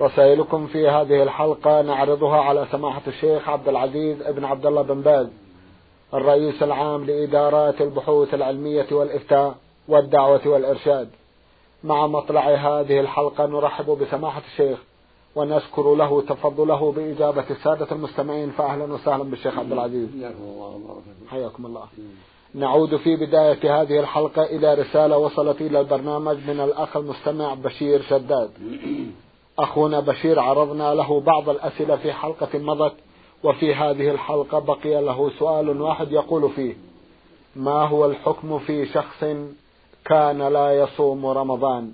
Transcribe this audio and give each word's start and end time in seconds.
رسائلكم 0.00 0.66
في 0.66 0.88
هذه 0.88 1.22
الحلقة 1.22 1.82
نعرضها 1.82 2.40
على 2.40 2.66
سماحة 2.72 3.02
الشيخ 3.06 3.48
عبد 3.48 3.68
العزيز 3.68 4.22
ابن 4.22 4.44
عبد 4.44 4.66
الله 4.66 4.82
بن 4.82 5.00
باز 5.00 5.26
الرئيس 6.14 6.62
العام 6.62 7.04
لإدارات 7.04 7.80
البحوث 7.80 8.34
العلمية 8.34 8.86
والإفتاء 8.90 9.54
والدعوة 9.88 10.48
والإرشاد. 10.48 11.08
مع 11.84 12.06
مطلع 12.06 12.48
هذه 12.54 13.00
الحلقة 13.00 13.46
نرحب 13.46 13.86
بسماحة 13.90 14.42
الشيخ 14.52 14.78
ونشكر 15.34 15.94
له 15.94 16.22
تفضله 16.22 16.92
بإجابة 16.92 17.44
السادة 17.50 17.86
المستمعين 17.92 18.50
فأهلا 18.50 18.84
وسهلا 18.94 19.22
بالشيخ 19.24 19.58
عبد 19.58 19.72
العزيز. 19.72 20.08
حياكم 21.30 21.66
الله. 21.66 21.84
نعود 22.54 22.96
في 22.96 23.16
بداية 23.16 23.82
هذه 23.82 24.00
الحلقة 24.00 24.42
إلى 24.42 24.74
رسالة 24.74 25.18
وصلت 25.18 25.60
إلى 25.60 25.80
البرنامج 25.80 26.36
من 26.48 26.60
الأخ 26.60 26.96
المستمع 26.96 27.54
بشير 27.54 28.02
شداد. 28.02 28.50
أخونا 29.58 30.00
بشير 30.00 30.40
عرضنا 30.40 30.94
له 30.94 31.20
بعض 31.20 31.48
الأسئلة 31.48 31.96
في 31.96 32.12
حلقة 32.12 32.58
مضت 32.58 32.94
وفي 33.44 33.74
هذه 33.74 34.10
الحلقة 34.10 34.58
بقي 34.58 35.02
له 35.02 35.30
سؤال 35.38 35.80
واحد 35.80 36.12
يقول 36.12 36.50
فيه 36.50 36.76
ما 37.56 37.88
هو 37.88 38.06
الحكم 38.06 38.58
في 38.58 38.86
شخص 38.86 39.24
كان 40.04 40.42
لا 40.42 40.72
يصوم 40.82 41.26
رمضان؟ 41.26 41.92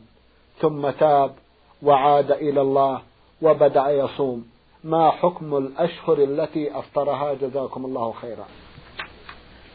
ثم 0.60 0.90
تاب 0.90 1.34
وعاد 1.82 2.30
إلى 2.30 2.60
الله 2.60 3.02
وبدأ 3.42 3.90
يصوم. 3.90 4.44
ما 4.84 5.10
حكم 5.10 5.56
الأشهر 5.56 6.18
التي 6.18 6.78
أفطرها؟ 6.78 7.34
جزاكم 7.34 7.84
الله 7.84 8.12
خيرا. 8.12 8.44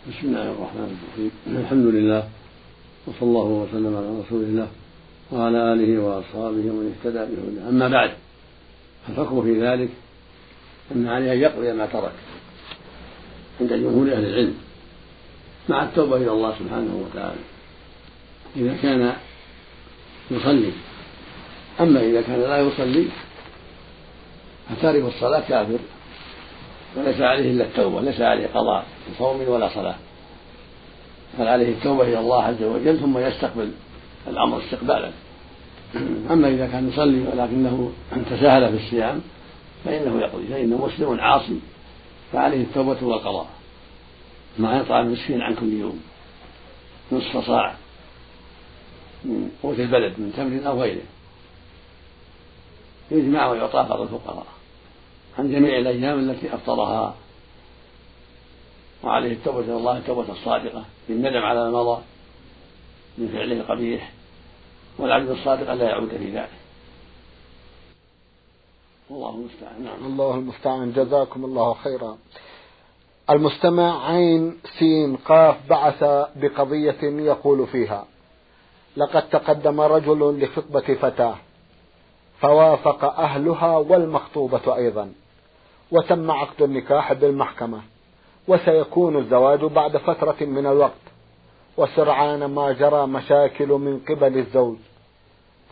بسم 0.10 0.28
الله 0.28 0.52
الرحمن 0.52 0.98
الرحيم. 0.98 1.32
الحمد 1.48 1.86
لله 1.86 2.30
وصلى 3.08 3.22
الله 3.30 3.46
وسلم 3.46 3.98
على 3.98 4.20
رسول 4.20 4.44
الله. 4.44 4.68
وعلى 5.32 5.74
آله 5.74 6.02
وأصحابه 6.02 6.46
ومن 6.46 6.96
اهتدى 6.96 7.20
بهداه. 7.20 7.70
أما 7.70 7.88
بعد 7.88 8.12
فالحكم 9.08 9.42
في 9.42 9.62
ذلك 9.62 9.90
أن 10.92 11.08
عليه 11.08 11.34
أن 11.34 11.40
يقضي 11.40 11.74
ما 11.74 11.86
ترك 11.86 12.12
عند 13.62 13.74
جمهور 13.74 14.14
أهل 14.14 14.26
العلم 14.26 14.56
مع 15.70 15.84
التوبة 15.84 16.16
إلى 16.18 16.32
الله 16.32 16.54
سبحانه 16.60 17.06
وتعالى. 17.06 17.40
إذا 18.56 18.78
كان 18.82 19.14
يصلي 20.32 20.72
أما 21.80 22.02
إذا 22.02 22.22
كان 22.22 22.40
لا 22.40 22.58
يصلي 22.58 23.06
فتارك 24.70 25.04
الصلاة 25.04 25.44
كافر 25.50 25.80
وليس 26.98 27.22
عليه 27.22 27.52
إلا 27.52 27.66
التوبة 27.66 28.02
ليس 28.02 28.22
عليه 28.22 28.48
قضاء 28.48 28.86
صوم 29.18 29.42
ولا 29.48 29.70
صلاة. 29.70 29.96
بل 31.40 31.48
عليه 31.48 31.70
التوبة 31.70 32.04
إلى 32.04 32.20
الله 32.20 32.44
عز 32.44 32.64
وجل 32.64 33.00
ثم 33.00 33.18
يستقبل 33.18 33.72
الأمر 34.28 34.62
استقبالا. 34.64 35.12
أما 36.34 36.48
إذا 36.48 36.68
كان 36.68 36.90
يصلي 36.90 37.22
ولكنه 37.22 37.92
تساهل 38.30 38.70
في 38.70 38.86
الصيام 38.86 39.22
فإنه 39.86 40.22
يقضي 40.22 40.48
فإنه 40.48 40.86
مسلم 40.86 41.20
عاصي 41.20 41.60
فعليه 42.32 42.62
التوبة 42.62 43.04
والقضاء 43.04 43.48
مع 44.60 44.78
يطعم 44.78 45.06
المسكين 45.06 45.42
عن 45.42 45.56
كل 45.56 45.74
يوم 45.74 46.02
نصف 47.12 47.38
صاع 47.38 47.76
من 49.24 49.52
قوت 49.64 49.80
البلد 49.80 50.14
من 50.20 50.34
تمر 50.38 50.72
أو 50.72 50.82
غيره. 50.82 51.02
يجمع 53.12 53.48
ويعطى 53.48 53.86
بعض 53.90 54.02
الفقراء 54.02 54.46
عن 55.40 55.52
جميع 55.52 55.78
الأيام 55.78 56.20
التي 56.20 56.56
أفطرها. 56.56 57.16
وعليه 59.04 59.32
التوبة 59.32 59.60
إلى 59.60 59.76
الله 59.78 59.98
التوبة 59.98 60.32
الصادقة 60.32 60.86
بالندم 61.10 61.42
على 61.42 61.72
ما 61.72 61.84
مضى. 61.84 62.02
من 63.20 63.28
فعله 63.28 63.56
القبيح 63.56 64.12
والعبد 64.98 65.30
الصادق 65.30 65.74
لا 65.74 65.90
يعود 65.90 66.10
في 66.10 66.32
ذلك. 66.32 66.50
والله 69.10 69.30
المستعان. 69.30 69.84
نعم. 69.84 70.06
الله 70.06 70.36
المستعان. 70.36 70.94
جزاكم 70.94 71.46
الله 71.46 71.74
خيرا. 71.74 72.18
المستمع 73.30 74.08
عين 74.08 74.58
سين 74.80 75.16
قاف 75.16 75.56
بعث 75.70 76.04
بقضية 76.36 77.04
يقول 77.04 77.68
فيها 77.68 78.06
لقد 78.98 79.30
تقدم 79.30 79.82
رجل 79.82 80.44
لخطبة 80.44 80.96
فتاة 80.96 81.36
فوافق 82.40 83.20
أهلها 83.20 83.78
والمخطوبة 83.78 84.76
أيضا 84.76 85.12
وتم 85.92 86.32
عقد 86.32 86.62
النكاح 86.62 87.14
بالمحكمة 87.14 87.82
وسيكون 88.48 89.18
الزواج 89.18 89.60
بعد 89.60 89.98
فترة 89.98 90.46
من 90.46 90.66
الوقت 90.66 91.09
وسرعان 91.80 92.46
ما 92.46 92.72
جرى 92.72 93.08
مشاكل 93.08 93.68
من 93.68 94.00
قبل 94.10 94.38
الزوج 94.38 94.78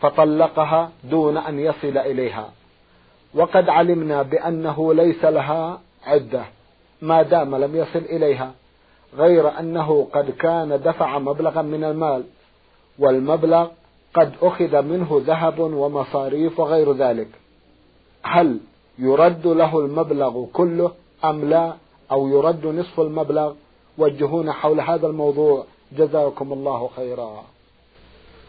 فطلقها 0.00 0.90
دون 1.04 1.36
أن 1.36 1.58
يصل 1.58 1.98
إليها. 1.98 2.50
وقد 3.34 3.68
علمنا 3.68 4.22
بأنه 4.22 4.94
ليس 4.94 5.24
لها 5.24 5.80
عدة 6.06 6.44
ما 7.02 7.22
دام 7.22 7.56
لم 7.56 7.76
يصل 7.76 7.98
إليها 7.98 8.52
غير 9.16 9.58
أنه 9.58 10.08
قد 10.12 10.30
كان 10.30 10.80
دفع 10.84 11.18
مبلغا 11.18 11.62
من 11.62 11.84
المال 11.84 12.24
والمبلغ 12.98 13.68
قد 14.14 14.32
أخذ 14.42 14.82
منه 14.82 15.22
ذهب 15.26 15.58
ومصاريف 15.58 16.60
وغير 16.60 16.92
ذلك. 16.92 17.28
هل 18.22 18.60
يرد 18.98 19.46
له 19.46 19.78
المبلغ 19.78 20.44
كله 20.52 20.92
أم 21.24 21.44
لا؟ 21.44 21.72
أو 22.12 22.28
يرد 22.28 22.66
نصف 22.66 23.00
المبلغ؟ 23.00 23.54
وجهونا 23.98 24.52
حول 24.52 24.80
هذا 24.80 25.06
الموضوع. 25.06 25.64
جزاكم 25.96 26.52
الله 26.52 26.90
خيرا. 26.96 27.44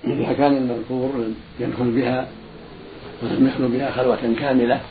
إذا 0.04 0.34
كان 0.34 0.58
المذكور 0.58 1.10
يدخل 1.60 1.92
بها 1.92 2.28
ولم 3.24 3.68
بها 3.78 3.92
خلوة 3.92 4.36
كاملة 4.40 4.82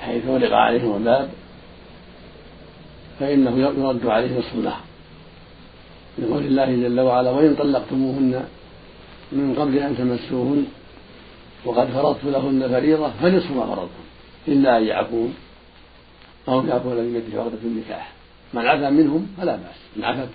حيث 0.00 0.26
ولق 0.26 0.52
عليهم 0.52 0.96
الباب 0.96 1.30
فإنه 3.20 3.58
يرد 3.58 4.06
عليه 4.06 4.38
نصف 4.38 4.54
النهر 4.54 4.80
لقول 6.18 6.42
الله 6.42 6.64
جل 6.64 7.00
وعلا 7.00 7.30
وإن 7.30 7.54
طلقتموهن 7.54 8.44
من 9.32 9.54
قبل 9.58 9.78
أن 9.78 9.96
تمسوهن 9.96 10.66
وقد 11.64 11.88
فرضت 11.88 12.24
لهن 12.24 12.68
فريضة 12.68 13.10
فنصف 13.10 13.50
ما 13.50 13.66
فرضتم 13.66 14.04
إلا 14.48 14.78
أن 14.78 14.84
يعفون. 14.84 15.34
أو 16.48 16.66
يعفو 16.66 16.92
الذي 16.92 17.12
بيده 17.12 17.40
عقدة 17.40 17.58
النكاح. 17.64 18.12
من 18.54 18.66
عفا 18.66 18.90
منهم 18.90 19.26
فلا 19.38 19.56
بأس. 19.56 19.76
إن 19.96 20.04
عفت 20.04 20.28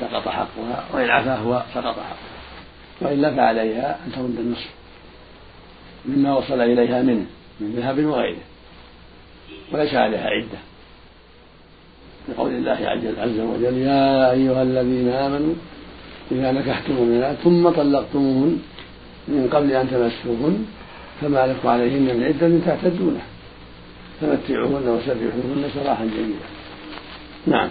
سقط 0.00 0.28
حقها 0.28 0.84
وإن 0.92 1.10
عفا 1.10 1.36
هو 1.36 1.62
سقط 1.74 1.94
حقها. 1.94 2.30
وإلا 3.00 3.36
فعليها 3.36 3.98
أن 4.06 4.12
ترد 4.12 4.36
النصف 4.38 4.70
مما 6.06 6.36
وصل 6.36 6.60
إليها 6.60 7.02
منه 7.02 7.26
من 7.60 7.74
ذهب 7.76 8.04
وغيره. 8.04 8.42
وليس 9.72 9.94
عليها 9.94 10.26
عدة. 10.26 10.58
لقول 12.28 12.50
الله 12.50 12.78
عز 13.18 13.40
وجل 13.40 13.78
يا 13.78 14.30
أيها 14.30 14.62
الذين 14.62 15.08
آمنوا 15.08 15.54
إذا 16.32 16.52
نكحتم 16.52 16.92
المؤمنات 16.92 17.36
ثم 17.36 17.68
طلقتموهن 17.68 18.58
من 19.28 19.48
قبل 19.52 19.72
أن 19.72 19.90
تمسوهن 19.90 20.64
فما 21.20 21.46
لكم 21.46 21.68
عليهن 21.68 22.02
من 22.02 22.24
عدة 22.24 22.58
تعتدونها 22.66 23.26
فمتعوهن 24.20 24.88
وسرحوهن 24.88 25.70
سراحا 25.74 26.04
جميلا. 26.04 26.48
نعم. 27.46 27.70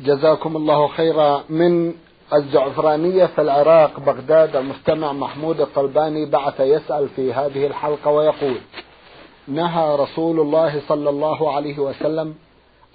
جزاكم 0.00 0.56
الله 0.56 0.88
خيرا 0.88 1.44
من 1.50 1.94
الزعفرانية 2.34 3.26
في 3.26 3.40
العراق 3.40 4.00
بغداد. 4.00 4.56
المستمع 4.56 5.12
محمود 5.12 5.60
الطلباني 5.60 6.26
بعث 6.26 6.60
يسأل 6.60 7.08
في 7.08 7.32
هذه 7.32 7.66
الحلقة 7.66 8.10
ويقول 8.10 8.56
نهى 9.48 9.96
رسول 9.96 10.40
الله 10.40 10.80
صلى 10.88 11.10
الله 11.10 11.54
عليه 11.54 11.78
وسلم 11.78 12.34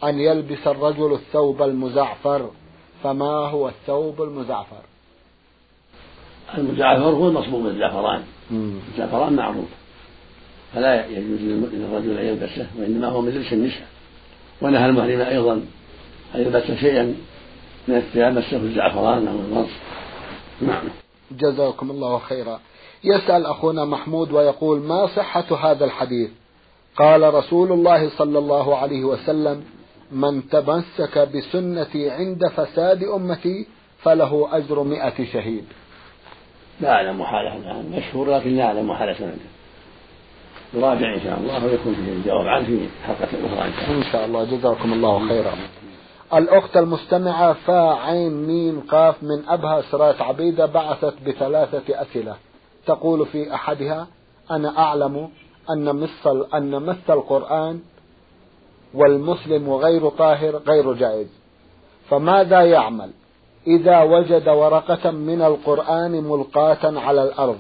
أن 0.04 0.20
يلبس 0.20 0.68
الرجل 0.68 1.14
الثوب 1.14 1.62
المزعفر. 1.62 2.50
فما 3.04 3.32
هو 3.32 3.68
الثوب 3.68 4.22
المزعفر؟ 4.22 4.82
المزعفر 6.58 7.04
هو 7.04 7.28
المصبوغ 7.28 7.62
بالزعفران 7.62 8.24
الزعفران. 8.92 9.34
معروف. 9.36 9.70
فلا 10.74 11.06
يجوز 11.06 11.40
للرجل 11.42 12.18
أن 12.18 12.26
يلبسه 12.26 12.68
وإنما 12.80 13.08
هو 13.08 13.22
من 13.22 13.30
لبس 13.30 13.54
النساء. 13.54 13.88
ونهى 14.62 14.86
المحرم 14.86 15.22
أيضا 15.22 15.62
أن 16.36 16.42
يلبس 16.42 16.72
شيئا 16.72 17.16
من 17.88 17.96
الثياب 17.96 18.34
مسه 18.34 18.58
الزعفران 18.58 19.28
أو 19.28 19.36
الغرس 19.36 19.70
نعم. 20.62 20.84
جزاكم 21.32 21.92
الله 21.92 22.20
خيرا. 22.20 22.60
يسأل 23.04 23.46
أخونا 23.46 23.86
محمود 23.86 24.32
ويقول 24.32 24.80
ما 24.80 25.08
صحة 25.08 25.72
هذا 25.72 25.86
الحديث؟ 25.86 26.30
قال 26.96 27.34
رسول 27.34 27.72
الله 27.72 28.10
صلى 28.10 28.40
الله 28.40 28.78
عليه 28.78 29.04
وسلم 29.04 29.64
من 30.12 30.50
تمسك 30.50 31.30
بسنتي 31.36 32.10
عند 32.10 32.48
فساد 32.48 33.04
أمتي 33.04 33.68
فله 34.00 34.50
أجر 34.52 34.84
مئة 34.84 35.26
شهيد. 35.34 35.66
لا 36.82 36.92
أعلم 36.92 37.24
حالة 37.24 37.56
الآن. 37.56 37.92
مشهور 37.98 38.30
لكن 38.30 38.56
لا 38.56 38.64
أعلم 38.64 38.94
حال 38.94 39.16
سنده. 39.16 39.34
يراجع 40.74 41.16
إن 41.16 41.22
شاء 41.24 41.40
الله 41.40 41.66
ويكون 41.66 41.96
فيه 41.96 42.12
الجواب 42.12 42.48
عنه 42.48 42.66
في 42.66 42.88
حلقة 43.08 43.28
أخرى 43.46 43.68
إن 43.68 43.74
شاء 43.74 43.86
الله. 43.86 43.98
إن 43.98 44.12
شاء 44.12 44.26
الله. 44.26 44.44
جزاكم 44.44 44.94
الله 44.94 45.28
خيرا. 45.28 45.52
الأخت 46.34 46.78
المستمعة 46.78 47.54
فا 47.54 47.94
عين 47.94 48.48
ميم 48.48 48.82
قاف 48.82 49.24
من 49.24 49.50
أبها 49.50 49.82
سرات 49.82 50.22
عبيدة 50.22 50.66
بعثت 50.66 51.14
بثلاثة 51.28 52.02
أسئلة. 52.02 52.36
تقول 52.86 53.26
في 53.26 53.54
أحدها 53.54 54.08
أنا 54.52 54.78
أعلم 54.78 55.30
أن 55.70 55.96
مس 55.96 56.28
أن 56.54 56.84
مس 56.84 57.10
القرآن 57.10 57.80
والمسلم 58.94 59.74
غير 59.74 60.10
طاهر 60.10 60.56
غير 60.56 60.94
جائز. 60.94 61.28
فماذا 62.10 62.62
يعمل؟ 62.62 63.12
إذا 63.68 64.02
وجد 64.02 64.50
ورقة 64.50 65.12
من 65.12 65.42
القرآن 65.42 66.24
ملقاة 66.24 67.00
على 67.00 67.24
الأرض 67.24 67.58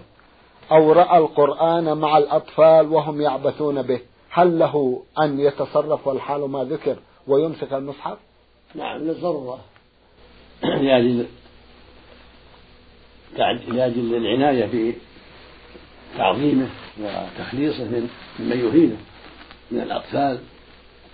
أو 0.72 0.92
رأى 0.92 1.18
القرآن 1.18 1.98
مع 1.98 2.18
الأطفال 2.18 2.92
وهم 2.94 3.22
يعبثون 3.22 3.82
به 3.82 4.00
هل 4.30 4.60
له 4.60 5.04
أن 5.20 5.40
يتصرف 5.40 6.08
والحال 6.08 6.50
ما 6.50 6.64
ذكر 6.64 6.98
ويمسك 7.28 7.74
المصحف؟ 7.74 8.18
نعم 8.76 8.98
للضرورة. 8.98 9.60
لأجل 10.64 11.26
لأجل 13.68 14.16
العناية 14.16 14.94
بتعظيمه 16.16 16.68
وتخليصه 17.00 17.84
من 17.84 18.10
ممن 18.40 18.60
يهينه 18.60 18.98
من 19.72 19.82
الأطفال 19.82 20.40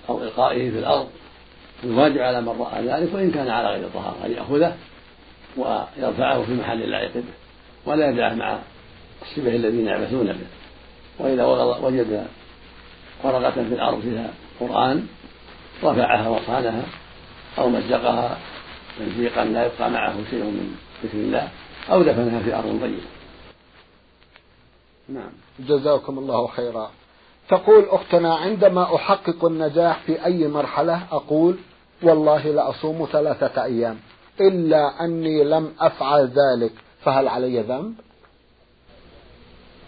أو 0.09 0.23
إلقائه 0.23 0.71
في 0.71 0.79
الأرض. 0.79 1.09
الواجب 1.83 2.17
على 2.17 2.41
من 2.41 2.49
رأى 2.49 2.87
ذلك 2.87 3.13
وإن 3.13 3.31
كان 3.31 3.47
على 3.47 3.67
غير 3.67 3.89
طهارة 3.89 4.25
أن 4.25 4.31
يأخذه 4.31 4.77
ويرفعه 5.57 6.43
في 6.43 6.53
محل 6.53 6.79
لا 6.79 7.01
يقف 7.01 7.23
ولا 7.85 8.09
يدعه 8.09 8.33
مع 8.33 8.59
الشبه 9.21 9.55
الذين 9.55 9.87
يعبثون 9.87 10.27
به. 10.27 10.47
وإذا 11.19 11.45
وجد 11.81 12.27
ورقة 13.23 13.51
في 13.51 13.73
الأرض 13.73 14.01
فيها 14.01 14.29
قرآن 14.59 15.07
رفعها 15.83 16.29
وصانها 16.29 16.85
أو 17.57 17.69
مزقها 17.69 18.37
تمزيقا 18.99 19.45
لا 19.45 19.65
يبقى 19.65 19.91
معه 19.91 20.15
شيء 20.29 20.43
من 20.43 20.75
ذكر 21.03 21.17
الله 21.17 21.49
أو 21.91 22.01
دفنها 22.01 22.39
في 22.39 22.55
أرض 22.55 22.79
طيبة 22.81 23.01
نعم. 25.09 25.31
جزاكم 25.59 26.19
الله 26.19 26.47
خيرا. 26.47 26.91
تقول 27.49 27.85
أختنا 27.89 28.35
عندما 28.35 28.95
أحقق 28.95 29.45
النجاح 29.45 29.99
في 29.99 30.25
أي 30.25 30.47
مرحلة 30.47 31.03
أقول 31.11 31.57
والله 32.03 32.51
لأصوم 32.51 33.07
ثلاثة 33.11 33.63
أيام 33.63 33.97
إلا 34.41 35.05
أني 35.05 35.43
لم 35.43 35.73
أفعل 35.79 36.27
ذلك 36.27 36.71
فهل 37.01 37.27
علي 37.27 37.59
ذنب؟ 37.59 37.93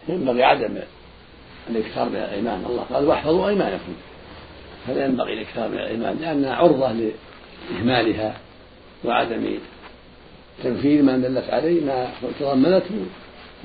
ينبغي 0.07 0.43
عدم 0.43 0.77
الإكثار 1.69 2.09
من 2.09 2.15
الأيمان 2.15 2.65
الله 2.69 2.83
قال 2.93 3.07
واحفظوا 3.07 3.49
أيمانكم. 3.49 3.93
فلا 4.87 5.05
ينبغي 5.05 5.33
الإكثار 5.33 5.69
من 5.69 5.77
الأيمان 5.77 6.17
لأنها 6.17 6.55
عرضة 6.55 6.91
لإهمالها 7.71 8.37
وعدم 9.05 9.57
تنفيذ 10.63 11.03
ما 11.03 11.17
دلت 11.17 11.49
عليه 11.49 11.85
ما 11.85 12.09
تضمنته 12.39 13.05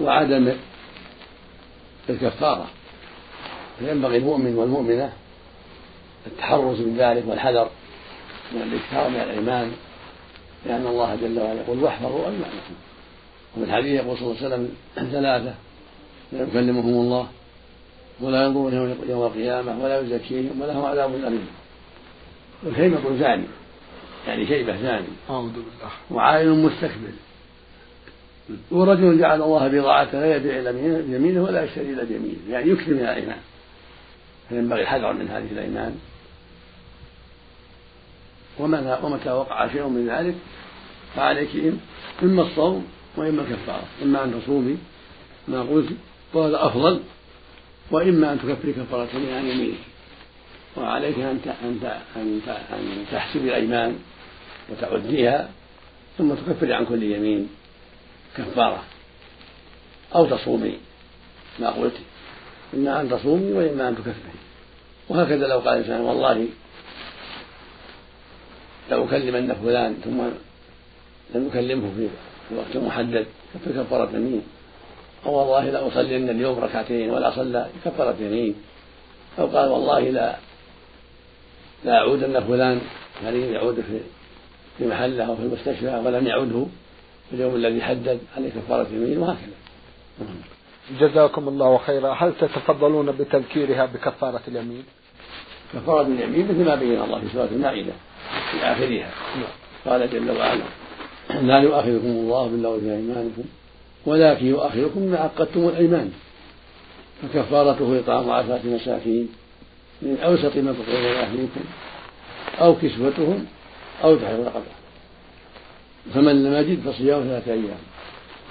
وعدم 0.00 0.52
الكفارة. 2.10 2.66
فينبغي 3.78 4.16
المؤمن 4.16 4.54
والمؤمنة 4.54 5.12
التحرز 6.26 6.80
من 6.80 6.96
ذلك 6.98 7.24
والحذر 7.26 7.70
من 8.52 8.62
الإكثار 8.62 9.08
من 9.10 9.16
الأيمان 9.16 9.72
لأن 10.66 10.86
الله 10.86 11.16
جل 11.16 11.40
وعلا 11.40 11.60
يقول 11.60 11.82
واحفظوا 11.82 12.26
أيمانكم. 12.26 12.74
وفي 13.56 13.64
الحديث 13.64 14.00
يقول 14.00 14.18
صلى 14.18 14.26
الله 14.26 14.36
عليه 14.36 14.46
وسلم 14.46 14.74
ثلاثة 14.94 15.54
لا 16.32 16.42
يكلمهم 16.42 16.94
الله 16.94 17.26
ولا 18.20 18.44
ينظر 18.44 18.74
يوم 19.08 19.22
القيامة 19.26 19.84
ولا 19.84 20.00
يزكيهم 20.00 20.60
ولهم 20.60 20.84
عذاب 20.84 21.14
أليم. 21.14 21.46
والكلمة 22.62 23.18
زاني 23.18 23.44
يعني 24.26 24.46
شيبة 24.46 24.82
زاني 24.82 25.06
أعوذ 25.30 25.52
بالله. 25.52 25.90
وعائل 26.10 26.50
مستكبر. 26.50 27.12
ورجل 28.70 29.18
جعل 29.18 29.42
الله 29.42 29.68
بضاعته 29.68 30.20
لا 30.20 30.36
يبيع 30.36 30.58
إلا 30.58 30.70
بيمينه 31.00 31.42
ولا 31.42 31.64
يشتري 31.64 31.90
إلا 31.90 32.04
بيمينه 32.04 32.36
يعني 32.50 32.70
يكثر 32.70 32.90
من 32.90 33.00
الأيمان. 33.00 33.40
فينبغي 34.48 34.82
الحذر 34.82 35.12
من 35.12 35.28
هذه 35.28 35.48
الأيمان. 35.52 35.98
ومتى 39.02 39.30
وقع 39.30 39.68
شيء 39.72 39.88
من 39.88 40.08
ذلك 40.08 40.34
فعليك 41.16 41.48
إما 42.22 42.42
الصوم 42.42 42.86
وإما 43.16 43.42
الكفارة. 43.42 43.84
إما 44.02 44.24
أن 44.24 44.42
تصومي 44.42 44.76
ما 45.48 45.62
قلت 45.62 45.88
وهذا 46.34 46.66
أفضل. 46.66 47.00
وإما 47.90 48.32
أن 48.32 48.38
تكفري 48.38 48.72
كفارة 48.72 49.08
عن 49.14 49.44
يمينك. 49.46 49.78
وعليك 50.76 51.18
أن 51.18 51.40
أن 51.64 52.00
أن 52.16 52.40
أن 52.72 53.04
تحسبي 53.12 53.48
الأيمان 53.48 53.98
وتعديها 54.70 55.48
ثم 56.18 56.34
تكفري 56.34 56.74
عن 56.74 56.84
كل 56.84 57.02
يمين 57.02 57.48
كفارة 58.36 58.82
أو 60.14 60.26
تصومي 60.26 60.78
ما 61.60 61.70
قلت 61.70 61.96
إما 62.74 63.00
أن 63.00 63.10
تصومي 63.10 63.52
وإما 63.52 63.88
أن 63.88 63.96
تكفري. 63.96 64.38
وهكذا 65.08 65.46
لو 65.46 65.58
قال 65.58 65.68
الإنسان 65.68 66.00
والله 66.00 66.48
لأكلمن 68.90 69.54
فلان 69.54 69.94
ثم 70.04 70.20
لم 71.34 71.46
يكلمه 71.46 71.90
في 71.96 72.08
وقت 72.56 72.76
محدد 72.76 73.26
كفر 73.54 73.82
كفارة 73.82 74.10
يمين 74.16 74.42
أو 75.26 75.34
والله 75.34 75.70
لأصلين 75.70 76.30
اليوم 76.30 76.58
ركعتين 76.58 77.10
ولا 77.10 77.30
صلى 77.30 77.66
كفارة 77.84 78.16
يمين 78.20 78.54
أو 79.38 79.46
قال 79.46 79.68
والله 79.68 80.00
لا 80.00 80.36
لا 81.84 81.98
أعودن 81.98 82.40
فلان 82.40 82.80
يعني 83.24 83.52
يعود 83.52 83.74
في 83.74 84.00
في 84.78 84.86
محله 84.86 85.24
أو 85.24 85.36
في 85.36 85.42
المستشفى 85.42 86.02
ولم 86.04 86.26
يعده 86.26 86.66
في 87.30 87.36
اليوم 87.36 87.54
الذي 87.54 87.82
حدد 87.82 88.18
عليه 88.36 88.50
كفارة 88.50 88.86
يمين 88.92 89.18
وهكذا. 89.18 89.56
جزاكم 91.00 91.48
الله 91.48 91.78
خيرا. 91.78 92.12
هل 92.12 92.32
تتفضلون 92.40 93.12
بتذكيرها 93.12 93.86
بكفارة 93.86 94.40
اليمين؟ 94.48 94.84
كفارة 95.74 96.06
اليمين 96.06 96.48
مثل 96.48 96.64
ما 96.64 96.74
بين 96.74 97.02
الله 97.02 97.20
في 97.20 97.28
سورة 97.32 97.48
المائدة 97.52 97.92
في 98.50 98.58
آخرها. 98.64 99.10
قال 99.86 100.10
جل 100.10 100.30
وعلا 100.30 100.62
لا 101.42 101.58
يؤاخذكم 101.58 102.06
الله 102.06 102.46
باللغو 102.48 102.80
في 102.80 102.86
أيمانكم 102.86 103.42
ولكن 104.06 104.46
يؤاخذكم 104.46 105.00
ما 105.00 105.18
عقدتم 105.18 105.68
الأيمان. 105.68 106.12
فكفارته 107.22 107.98
إطعام 107.98 108.30
عشرة 108.30 108.60
مساكين 108.64 109.28
من 110.02 110.18
أوسط 110.24 110.56
ما 110.56 110.72
تطعمون 110.72 111.12
أهليكم 111.12 111.60
أو 112.60 112.74
كسوتهم 112.74 113.46
أو 114.04 114.16
تحرير 114.16 114.44
رقبة 114.44 114.80
فمن 116.14 116.44
لم 116.44 116.54
يجد 116.54 116.90
فصيام 116.90 117.22
ثلاثة 117.22 117.52
أيام. 117.52 117.78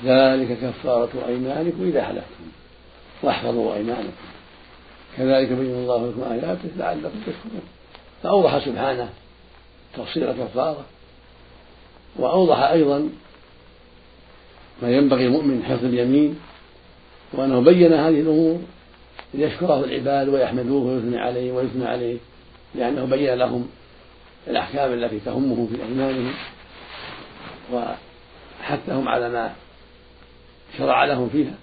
ذلك 0.06 0.58
كفارة 0.62 1.10
أيمانكم 1.28 1.84
إذا 1.84 2.04
حلفتم. 2.04 2.46
واحفظوا 3.24 3.76
أيمانكم. 3.76 4.12
كذلك 5.18 5.48
بين 5.48 5.72
الله 5.72 6.08
لكم 6.08 6.32
آياته 6.32 6.70
لعلكم 6.78 7.20
تشكرون. 7.20 7.62
فأوضح 8.24 8.66
سبحانه 8.66 9.10
تفصيل 9.98 10.32
كفارة 10.32 10.86
وأوضح 12.16 12.60
أيضا 12.60 13.10
ما 14.82 14.92
ينبغي 14.92 15.26
المؤمن 15.26 15.64
حفظ 15.64 15.86
اليمين. 15.86 16.40
وأنه 17.34 17.60
بين 17.60 17.94
هذه 17.94 18.20
الأمور 18.20 18.60
ليشكره 19.34 19.84
العباد 19.84 20.30
ويحمدوه 20.30 20.94
ويثني 20.94 21.18
عليه 21.18 21.52
ويثنى 21.52 21.86
عليه 21.86 22.18
لأنه 22.76 23.06
بين 23.06 23.34
لهم 23.34 23.70
الأحكام 24.48 24.94
التي 24.94 25.20
تهمهم 25.20 25.68
في 25.68 25.84
أيمانهم 25.84 26.34
وحثهم 27.74 29.08
على 29.08 29.30
ما 29.30 29.54
شرع 30.78 31.06
لهم 31.06 31.30
فيها 31.30 31.54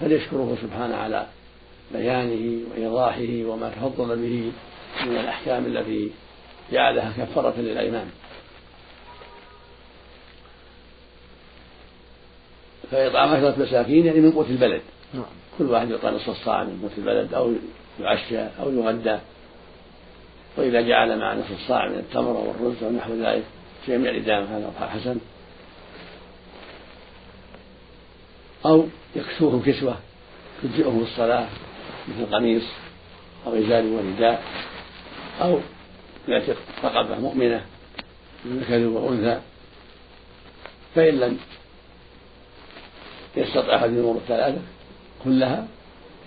فليشكره 0.00 0.56
سبحانه 0.62 0.96
على 0.96 1.26
بيانه 1.92 2.60
وإيضاحه 2.70 3.44
وما 3.44 3.70
تفضل 3.70 4.16
به 4.16 4.52
من 5.06 5.16
الأحكام 5.16 5.66
التي 5.66 6.10
جعلها 6.72 7.12
كفارة 7.18 7.54
للأيمان 7.58 8.10
فإطعام 12.90 13.28
عشرة 13.28 13.62
مساكين 13.62 14.06
يعني 14.06 14.20
من 14.20 14.32
قوت 14.32 14.50
البلد 14.50 14.82
نعم. 15.14 15.24
كل 15.58 15.64
واحد 15.64 15.90
يعطى 15.90 16.08
نصف 16.08 16.28
الصاع 16.28 16.64
من 16.64 16.78
قوت 16.82 16.98
البلد 16.98 17.34
أو 17.34 17.52
يعشى 18.00 18.38
أو 18.38 18.70
يغدى. 18.70 19.18
وإذا 20.56 20.80
جعل 20.80 21.18
مع 21.18 21.34
نصف 21.34 21.52
الصاع 21.52 21.88
من 21.88 21.94
التمر 21.94 22.36
والرز 22.36 22.82
ونحو 22.82 23.14
ذلك 23.14 23.44
شيء 23.86 23.98
من 23.98 24.06
الإدام 24.06 24.44
هذا 24.44 24.72
حسن. 24.94 25.16
أو 28.66 28.86
يكسوهم 29.16 29.62
كسوة 29.62 29.96
تجزئهم 30.62 31.02
الصلاة 31.02 31.48
مثل 32.08 32.34
قميص 32.34 32.64
أو 33.46 33.54
إزار 33.54 33.84
ورداء. 33.84 34.42
أو 35.40 35.60
يعتق 36.28 36.56
رقبة 36.84 37.18
مؤمنة 37.18 37.64
من 38.44 38.58
ذكر 38.58 38.86
وأنثى. 38.86 39.40
فإن 40.94 41.20
لم 41.20 41.38
يستطع 43.36 43.76
أحد 43.76 43.90
الأمور 43.90 44.16
الثلاثة 44.16 44.62
كلها 45.24 45.66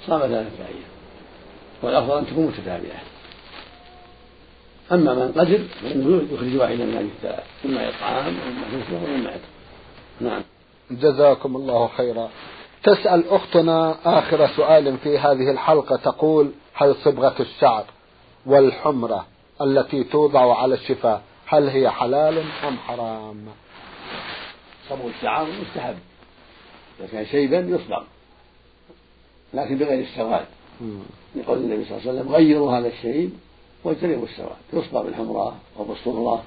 صام 0.08 0.20
ثلاثة 0.20 0.66
أيام 0.66 0.90
والأفضل 1.82 2.18
أن 2.18 2.28
تكون 2.28 2.46
متتابعة. 2.46 3.02
أما 4.92 5.14
من 5.14 5.32
قدر 5.32 5.60
فإنه 5.82 6.22
يخرج 6.32 6.58
واحدا 6.58 6.86
من 6.86 6.94
هذه 6.94 7.10
الثلاث 7.18 7.44
إما 7.66 7.90
إطعام 7.90 8.26
وإما 8.26 8.84
كسوة 8.84 9.04
وإما 9.04 9.30
عتق. 9.30 9.42
نعم. 10.22 10.42
جزاكم 10.92 11.56
الله 11.56 11.88
خيرا. 11.88 12.30
تسأل 12.84 13.30
أختنا 13.30 13.96
آخر 14.06 14.48
سؤال 14.48 14.98
في 14.98 15.20
هذه 15.20 15.52
الحلقة 15.52 15.96
تقول 15.96 16.52
هل 16.74 16.96
صبغة 16.96 17.36
الشعر 17.40 17.86
والحمرة 18.46 19.26
التي 19.62 20.04
توضع 20.04 20.58
على 20.58 20.76
الشفاه 20.76 21.22
هل 21.48 21.70
هي 21.70 21.90
حلال 21.90 22.44
أم 22.68 22.78
حرام؟ 22.78 23.46
صبغ 24.90 25.08
الشعر 25.18 25.48
مستحب. 25.62 25.96
إذا 27.00 27.08
كان 27.08 27.26
شيبا 27.26 27.58
يصبغ. 27.58 28.04
لكن 29.54 29.78
بغير 29.78 30.00
السواد. 30.00 30.46
لقول 31.36 31.58
النبي 31.58 31.86
صلى 31.86 31.98
الله 31.98 32.10
عليه 32.10 32.20
وسلم 32.20 32.36
غيروا 32.36 32.72
هذا 32.72 32.88
الشيب 32.88 33.32
واجتنبوا 33.84 34.26
السواد. 34.26 34.56
يصبغ 34.74 35.04
بالحمراء 35.04 35.56
أو 35.80 35.84
بالصفرة 35.84 36.44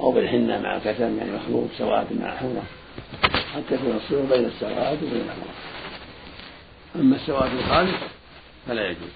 أو 0.00 0.12
بالحنة 0.12 0.60
مع 0.60 0.78
كتم 0.78 1.18
يعني 1.18 1.30
مخلوط 1.32 1.68
سواد 1.78 2.06
مع 2.20 2.36
حمرة. 2.36 2.62
حتى 3.54 3.74
يكون 3.74 3.96
الصبغ 3.96 4.36
بين 4.36 4.44
السواد 4.44 5.02
وبين 5.02 5.20
الحمراء. 5.20 5.54
أما 6.96 7.16
السواد 7.16 7.50
الخالص 7.52 7.98
فلا 8.66 8.90
يجوز. 8.90 9.10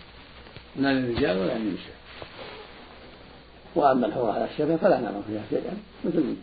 لا 0.76 0.92
للرجال 0.92 1.38
ولا 1.38 1.59
للنساء. 1.59 1.94
وأما 3.75 4.06
الحمراء 4.06 4.33
على 4.35 4.44
الشفه 4.44 4.76
فلا 4.76 5.00
نرى 5.00 5.23
فيها 5.28 5.42
شيئا. 5.50 5.76
مثل 6.04 6.37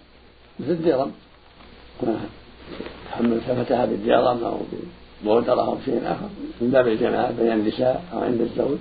مثل 0.60 0.72
الدرم 0.72 1.12
تحمل 3.12 3.42
شفتها 3.48 3.86
بالدرم 3.86 4.44
أو 4.44 4.58
بودره 5.26 5.66
أو 5.68 5.78
شيء 5.86 6.02
آخر. 6.06 6.30
من 6.62 6.72
باب 6.72 6.88
الجماعة 6.88 7.32
بين 7.32 7.52
النساء 7.52 8.04
أو 8.14 8.20
عند 8.20 8.42
الزوج 8.42 8.78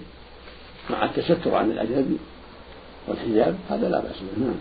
مع 0.90 1.04
التستر 1.04 1.54
عن 1.54 1.70
الأجنبي 1.70 2.18
والحجاب 3.08 3.56
هذا 3.70 3.88
لا 3.88 4.00
بأس 4.00 4.16
به. 4.20 4.44
نعم. 4.44 4.54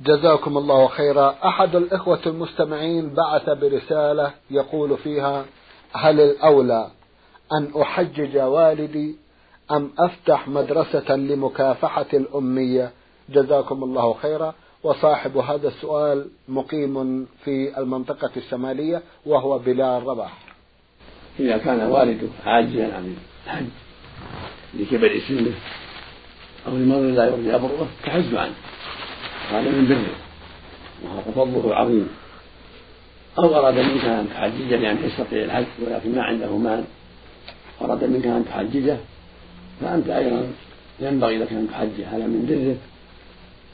جزاكم 0.00 0.58
الله 0.58 0.88
خيرا. 0.88 1.34
أحد 1.44 1.76
الإخوة 1.76 2.20
المستمعين 2.26 3.14
بعث 3.14 3.50
برسالة 3.50 4.30
يقول 4.50 4.98
فيها 4.98 5.44
هل 5.92 6.20
الأولى 6.20 6.90
أن 7.52 7.80
أحجج 7.82 8.38
والدي 8.38 9.16
أم 9.70 9.90
أفتح 9.98 10.48
مدرسة 10.48 11.16
لمكافحة 11.16 12.06
الأمية؟ 12.14 12.90
جزاكم 13.28 13.84
الله 13.84 14.14
خيرا. 14.14 14.54
وصاحب 14.82 15.36
هذا 15.36 15.68
السؤال 15.68 16.28
مقيم 16.48 17.26
في 17.44 17.78
المنطقة 17.78 18.30
الشمالية 18.36 19.02
وهو 19.26 19.58
بلال 19.58 20.06
رباح. 20.06 20.45
إذا 21.40 21.56
كان 21.56 21.80
والده 21.80 22.28
عاجزا 22.46 22.84
عن 22.84 23.16
الحج 23.46 23.66
لكبر 24.74 25.20
سنه 25.28 25.52
أو 26.66 26.76
لمرض 26.76 27.02
لا 27.02 27.24
يرجى 27.24 27.52
بره 27.52 27.88
فحج 28.02 28.34
عنه. 28.34 28.54
هذا 29.50 29.70
من 29.70 29.88
بره 29.88 30.16
وهذا 31.04 31.30
فضله 31.34 31.74
عظيم. 31.74 32.08
أو 33.38 33.56
أراد 33.56 33.78
منك 33.78 34.04
أن 34.04 34.28
تحججه 34.34 34.76
لأن 34.76 34.98
يستطيع 35.04 35.44
الحج 35.44 35.64
ولكن 35.86 36.14
ما 36.14 36.22
عنده 36.22 36.56
مال 36.56 36.84
أراد 37.82 38.04
منك 38.04 38.26
أن 38.26 38.44
تحججه 38.48 38.96
فأنت 39.80 40.08
أيضا 40.08 40.52
ينبغي 41.00 41.38
لك 41.38 41.52
أن 41.52 41.68
تحجي 41.70 42.04
هذا 42.04 42.26
من 42.26 42.46
برك 42.48 42.76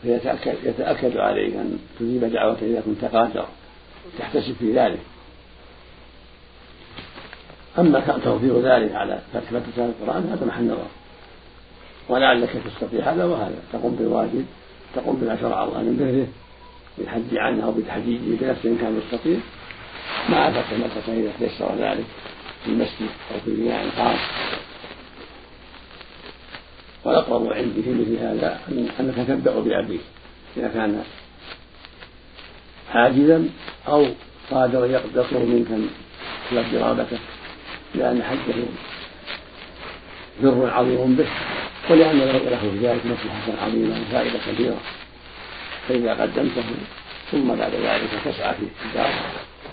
فيتأكد 0.03 0.55
يتأكد 0.65 1.17
عليك 1.17 1.55
أن 1.55 1.79
تجيب 2.01 2.25
دعوته 2.25 2.67
إذا 2.67 2.83
كنت 2.87 3.05
قادر 3.05 3.47
تحتسب 4.19 4.55
في 4.59 4.73
ذلك. 4.73 4.99
أما 7.79 8.21
توفير 8.25 8.61
ذلك 8.61 8.95
على 8.95 9.21
فتح 9.35 9.51
القرآن 9.79 10.31
هذا 10.33 10.47
محل 10.47 10.65
نظر. 10.65 10.87
ولعلك 12.09 12.51
تستطيع 12.65 13.13
هذا 13.13 13.25
وهذا. 13.25 13.59
تقوم 13.73 13.97
بالواجب 13.97 14.45
تقوم 14.95 15.17
بما 15.17 15.37
شرع 15.41 15.65
الله 15.65 15.79
من 15.79 15.97
بره 15.97 16.27
بالحج 16.99 17.39
عنه 17.39 17.65
أو 17.65 17.73
بتحجيجه 17.73 18.21
بنفسه 18.41 18.69
إن 18.69 18.79
كان 18.79 19.01
يستطيع 19.05 19.39
مع 20.29 20.51
فتح 20.51 20.71
المدرسة 20.71 21.13
إذا 21.13 21.33
تيسر 21.39 21.75
ذلك 21.79 22.05
في 22.65 22.71
المسجد 22.71 23.11
أو 23.35 23.41
في 23.45 23.51
بناء 23.51 23.91
خاص 23.97 24.19
والأقرب 27.05 27.53
عندي 27.53 27.83
في 27.83 27.91
مثل 27.91 28.17
هذا 28.17 28.61
أنك 29.01 29.29
تبدأ 29.29 29.61
بأبيك. 29.61 30.01
إذا 30.57 30.69
كان 30.69 31.03
عاجزا 32.95 33.49
أو 33.89 34.07
قادر 34.51 35.01
يطلب 35.15 35.49
منك 35.49 35.91
تلبي 36.51 36.79
رغبته 36.79 37.19
لأن 37.95 38.23
حجه 38.23 38.55
بر 40.43 40.71
عظيم 40.71 41.15
به 41.17 41.27
ولأن 41.91 42.19
له 42.19 42.59
في 42.59 42.87
ذلك 42.87 43.07
مصلحة 43.07 43.65
عظيمة 43.65 44.01
وفائدة 44.01 44.39
كبيرة. 44.47 44.77
فإذا 45.89 46.23
قدمته 46.23 46.65
ثم 47.33 47.49
بعد 47.49 47.75
ذلك 47.75 48.11
تسعى 48.25 48.55
في 48.55 48.67
الدار 48.87 49.11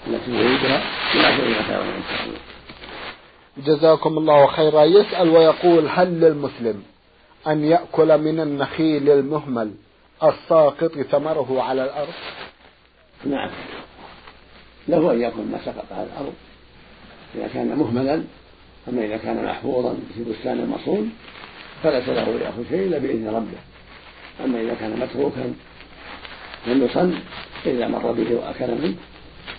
التي 0.08 0.32
يريدها 0.32 0.82
شيء 1.12 1.64
خيرا 1.68 1.84
إن 1.84 2.04
شاء 2.10 2.26
الله. 2.26 2.40
جزاكم 3.58 4.18
الله 4.18 4.48
خيرا. 4.48 4.84
يسأل 4.84 5.30
ويقول 5.30 5.88
هل 5.90 6.20
للمسلم 6.22 6.84
أن 7.48 7.64
يأكل 7.64 8.18
من 8.18 8.40
النخيل 8.40 9.10
المهمل 9.10 9.72
الساقط 10.24 10.92
ثمره 11.12 11.62
على 11.62 11.84
الأرض؟ 11.84 12.14
نعم. 13.26 13.50
له 14.88 15.12
أن 15.12 15.22
يأكل 15.22 15.42
ما 15.52 15.60
سقط 15.66 15.86
على 15.92 16.04
الأرض. 16.04 16.34
إذا 17.36 17.48
كان 17.54 17.78
مهملا 17.78 18.24
أما 18.88 19.06
إذا 19.06 19.18
كان 19.18 19.46
محفوظا 19.46 19.98
في 20.16 20.24
بستان 20.24 20.70
مصون 20.70 21.12
فليس 21.84 22.10
له 22.10 22.28
يأكل 22.28 22.70
شيء 22.70 22.88
إلا 22.88 22.98
بإذن 22.98 23.28
ربه. 23.28 23.58
أما 24.46 24.62
إذا 24.62 24.76
كان 24.80 25.00
متروكا 25.00 25.54
لم 26.68 26.86
يصن 26.86 27.14
إذا 27.66 27.88
مر 27.88 28.12
به 28.12 28.36
وأكل 28.36 28.82
منه 28.82 28.96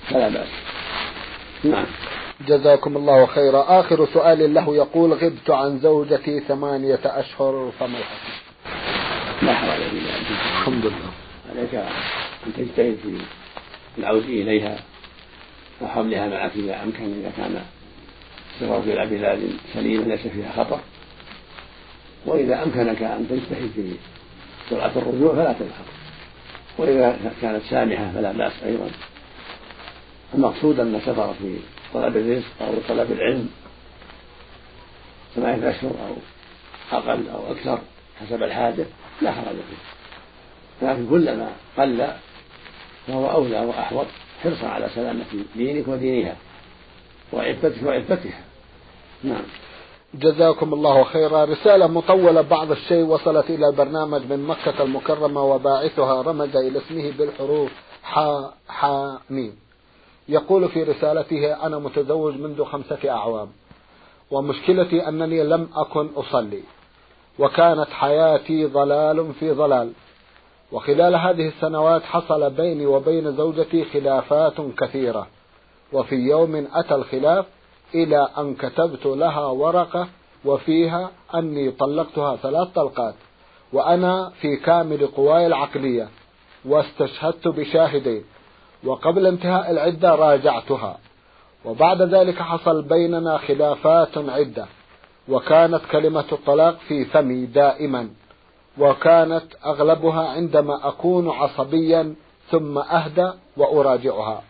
فلا 0.08 0.28
بأس. 0.28 0.48
نعم. 1.64 1.86
جزاكم 2.48 2.96
الله 2.96 3.26
خيرا. 3.26 3.80
آخر 3.80 4.06
سؤال 4.06 4.54
له 4.54 4.76
يقول 4.76 5.12
غبت 5.12 5.50
عن 5.50 5.78
زوجتي 5.78 6.40
ثمانية 6.40 7.00
أشهر 7.04 7.72
فما 7.80 7.98
الحكم؟ 7.98 8.32
لا 9.42 9.54
حرج 9.54 9.80
الحمد 10.60 10.86
لله. 10.86 11.10
عليك 11.50 11.74
أن 12.46 12.52
تجتهد 12.56 12.96
في 13.02 13.18
العود 13.98 14.24
إليها. 14.24 14.78
وحملها 15.80 16.28
معك 16.28 16.52
إذا 16.56 16.82
أمكن 16.82 17.04
إذا 17.04 17.32
كان 17.36 17.64
سفرك 18.60 18.82
إلى 18.84 19.06
بلاد 19.06 19.50
سليمة 19.74 20.04
ليس 20.04 20.26
فيها 20.26 20.52
خطر. 20.52 20.80
وإذا 22.26 22.62
أمكنك 22.62 23.02
أن 23.02 23.26
تجتهد 23.30 23.70
في 23.74 23.94
سرعة 24.70 24.92
الرجوع 24.96 25.32
فلا 25.32 25.52
تلحق. 25.52 25.84
وإذا 26.78 27.18
كانت 27.42 27.62
سامحة 27.70 28.10
فلا 28.14 28.32
بأس 28.32 28.52
أيضا. 28.64 28.90
المقصود 30.34 30.80
أن 30.80 31.00
سفرك 31.06 31.34
في 31.34 31.56
طلب 31.94 32.16
الرزق 32.16 32.62
أو 32.62 32.74
طلب 32.88 33.12
العلم 33.12 33.48
ثمانية 35.36 35.70
أشهر 35.70 35.90
أو 35.90 36.16
أقل 36.98 37.28
أو 37.28 37.52
أكثر 37.52 37.78
حسب 38.20 38.42
الحاجة 38.42 38.84
لا 39.22 39.32
حرج 39.32 39.46
فيه. 39.46 40.86
لكن 40.88 41.08
كلما 41.10 41.50
قل 41.78 42.08
فهو 43.06 43.30
أولى 43.30 43.60
وأحوط. 43.60 44.06
حرصا 44.42 44.66
على 44.66 44.88
سلامة 44.94 45.24
دينك 45.56 45.88
ودينها 45.88 46.36
وعفتك 47.32 47.74
وعفتها. 47.86 48.40
نعم. 49.22 49.42
جزاكم 50.14 50.74
الله 50.74 51.04
خيرا. 51.04 51.44
رسالة 51.44 51.86
مطولة 51.86 52.40
بعض 52.40 52.70
الشيء. 52.70 53.04
وصلت 53.04 53.50
إلى 53.50 53.68
البرنامج 53.68 54.22
من 54.30 54.46
مكة 54.46 54.82
المكرمة 54.82 55.44
وباعثها 55.44 56.22
رمز 56.22 56.56
إلى 56.56 56.78
اسمه 56.78 57.12
بالحروف 57.18 57.70
حا 58.02 58.50
حا 58.68 59.18
ميم. 59.30 59.56
يقول 60.28 60.68
في 60.68 60.82
رسالته 60.82 61.66
أنا 61.66 61.78
متزوج 61.78 62.34
منذ 62.34 62.64
خمسة 62.64 63.10
أعوام 63.10 63.48
ومشكلتي 64.30 65.08
أنني 65.08 65.42
لم 65.42 65.68
أكن 65.76 66.08
أصلي 66.16 66.62
وكانت 67.38 67.90
حياتي 67.90 68.64
ضلال 68.64 69.32
في 69.40 69.50
ضلال. 69.50 69.92
وخلال 70.72 71.14
هذه 71.16 71.48
السنوات 71.48 72.02
حصل 72.02 72.50
بيني 72.50 72.86
وبين 72.86 73.32
زوجتي 73.36 73.84
خلافات 73.84 74.60
كثيرة. 74.78 75.26
وفي 75.92 76.14
يوم 76.14 76.66
أتى 76.74 76.94
الخلاف 76.94 77.46
إلى 77.94 78.28
أن 78.38 78.54
كتبت 78.54 79.06
لها 79.06 79.46
ورقة 79.46 80.08
وفيها 80.44 81.10
أني 81.34 81.70
طلقتها 81.70 82.36
ثلاث 82.36 82.68
طلقات 82.68 83.14
وأنا 83.72 84.32
في 84.40 84.56
كامل 84.56 85.06
قواي 85.06 85.46
العقلية 85.46 86.08
واستشهدت 86.64 87.48
بشاهدين 87.48 88.24
وقبل 88.84 89.26
انتهاء 89.26 89.70
العدة 89.70 90.14
راجعتها. 90.14 90.98
وبعد 91.64 92.02
ذلك 92.02 92.42
حصل 92.42 92.82
بيننا 92.82 93.38
خلافات 93.38 94.18
عدة 94.18 94.66
وكانت 95.28 95.80
كلمة 95.92 96.24
الطلاق 96.32 96.78
في 96.88 97.04
فمي 97.04 97.46
دائما. 97.46 98.10
وكانت 98.78 99.44
أغلبها 99.66 100.28
عندما 100.28 100.88
أكون 100.88 101.30
عصبيا 101.30 102.14
ثم 102.50 102.78
أهدى 102.78 103.30
وأراجعها. 103.56 104.42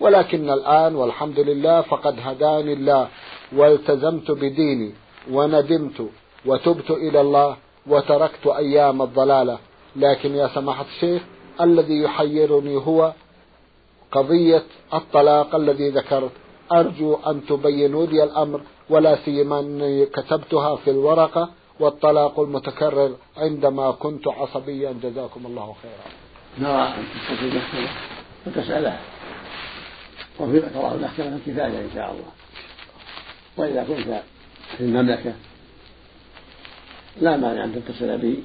ولكن 0.00 0.50
الآن 0.50 0.94
والحمد 0.94 1.40
لله 1.40 1.80
فقد 1.80 2.16
هداني 2.20 2.72
الله 2.72 3.08
والتزمت 3.56 4.30
بديني 4.30 4.92
وندمت 5.30 6.08
وتبت 6.46 6.90
إلى 6.90 7.20
الله 7.20 7.56
وتركت 7.86 8.46
أيام 8.46 9.02
الضلالة. 9.02 9.58
لكن 9.96 10.34
يا 10.34 10.48
سماحة 10.54 10.84
الشيخ 10.94 11.22
الذي 11.60 12.02
يحيرني 12.02 12.76
هو 12.76 13.12
قضية 14.12 14.62
الطلاق 14.94 15.54
الذي 15.54 15.88
ذكرت. 15.88 16.30
أرجو 16.72 17.14
أن 17.14 17.46
تبينوا 17.46 18.06
لي 18.06 18.24
الأمر 18.24 18.60
ولا 18.90 19.16
سيما 19.24 19.60
أني 19.60 20.06
كتبتها 20.06 20.76
في 20.76 20.90
الورقة. 20.90 21.48
والطلاق 21.80 22.40
المتكرر 22.40 23.16
عندما 23.36 23.90
كنت 23.90 24.28
عصبيا. 24.28 24.94
جزاكم 25.02 25.46
الله 25.46 25.74
خيرا. 25.82 26.12
نرى 26.58 26.94
المحكمة 27.42 27.88
وتسألها 28.46 29.00
وفي 30.40 30.60
تراه 30.60 30.94
المحكمة 30.94 31.38
كفاية 31.46 31.80
إن 31.80 31.90
شاء 31.94 32.12
الله. 32.12 32.30
وإذا 33.56 33.84
كنت 33.84 34.22
في 34.76 34.84
المملكة 34.84 35.34
لا 37.20 37.36
مانع 37.36 37.64
أن 37.64 37.74
تتصل 37.74 38.18
به 38.18 38.36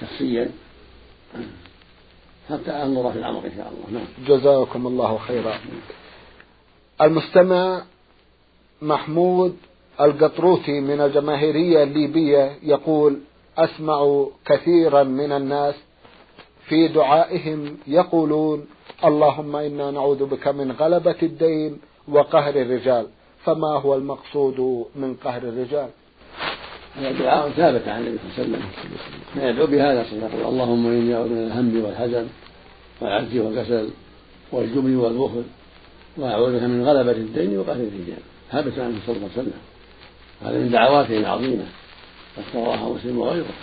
شخصيا. 0.00 0.50
حتى 2.50 2.70
أنظر 2.70 3.12
في 3.12 3.18
الأمر 3.18 3.46
إن 3.46 3.52
شاء 3.56 3.72
الله. 3.72 4.00
نعم. 4.00 4.06
جزاكم 4.28 4.86
الله 4.86 5.18
خيرا. 5.18 5.60
المستمع 7.00 7.82
محمود 8.82 9.56
القطروثي 10.00 10.80
من 10.80 11.00
الجماهيرية 11.00 11.82
الليبية 11.82 12.52
يقول 12.62 13.18
أسمع 13.58 14.26
كثيرا 14.46 15.02
من 15.02 15.32
الناس 15.32 15.74
في 16.68 16.88
دعائهم 16.88 17.76
يقولون 17.86 18.66
اللهم 19.04 19.56
إنا 19.56 19.90
نعوذ 19.90 20.24
بك 20.24 20.48
من 20.48 20.72
غلبة 20.72 21.16
الدين 21.22 21.78
وقهر 22.08 22.54
الرجال. 22.54 23.06
فما 23.44 23.68
هو 23.68 23.94
المقصود 23.94 24.86
من 24.96 25.14
قهر 25.24 25.42
الرجال؟ 25.42 25.88
هذا 26.96 27.12
دعاء 27.12 27.50
ثابت 27.50 27.88
عن 27.88 28.06
النبي 28.06 28.18
صلى 28.36 28.44
الله 28.44 28.58
عليه 28.58 28.66
وسلم 28.66 29.48
يدعو 29.48 29.66
بهذا 29.66 30.04
صلى 30.04 30.12
الله 30.12 30.28
عليه 30.28 30.36
وسلم. 30.36 30.48
اللهم 30.48 30.86
إني 30.86 31.14
أعوذ 31.14 31.28
من 31.28 31.46
الهم 31.46 31.84
والحزن 31.84 32.26
والعجز 33.00 33.36
والكسل 33.36 33.88
والجبن 34.52 34.96
والبخل 34.96 35.42
وأعوذ 36.16 36.56
بك 36.56 36.62
من 36.62 36.88
غلبة 36.88 37.12
الدين 37.12 37.58
وقهر 37.58 37.76
الرجال. 37.76 38.22
ثابت 38.52 38.78
عنه 38.78 38.98
صلى 39.06 39.16
الله 39.16 39.28
عليه 39.36 39.42
وسلم 39.42 39.60
هذا 40.42 40.58
من 40.58 40.70
دعواته 40.70 41.18
العظيمة 41.18 41.64
رواه 42.54 42.92
مسلم 42.92 43.18
وغيره. 43.18 43.54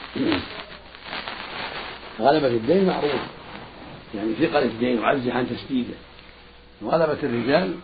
غلبة 2.19 2.47
الدين 2.47 2.85
معروف 2.85 3.21
يعني 4.15 4.33
ثقل 4.33 4.63
الدين 4.63 4.99
وعجزه 4.99 5.33
عن 5.33 5.49
تسديده. 5.49 5.93
وغلبة 6.81 7.17
الرجال 7.23 7.75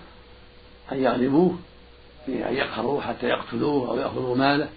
أن 0.91 1.03
يغلبوه 1.03 1.55
في 2.25 2.50
أن 2.50 2.53
يقهروه 2.53 3.01
حتى 3.01 3.27
يقتلوه 3.27 3.89
أو 3.89 3.98
يأخذوا 3.98 4.36
ماله 4.36 4.69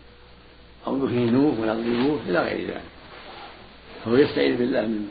أو 0.86 1.06
يهينوه 1.06 1.60
ويضربوه 1.60 2.20
إلى 2.28 2.38
غير 2.38 2.66
ذلك. 2.68 2.82
فهو 4.04 4.16
يستعيذ 4.16 4.56
بالله 4.56 4.80
من 4.80 5.08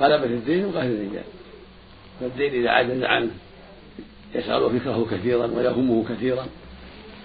غلبة 0.00 0.24
الدين 0.24 0.64
وقهر 0.64 0.86
الرجال. 0.86 1.24
فالدين 2.20 2.54
إذا 2.54 2.70
عجز 2.70 3.02
عنه 3.02 3.30
يشغل 4.34 4.80
فكره 4.80 5.06
كثيرا 5.10 5.46
ويهمه 5.46 6.04
كثيرا. 6.08 6.46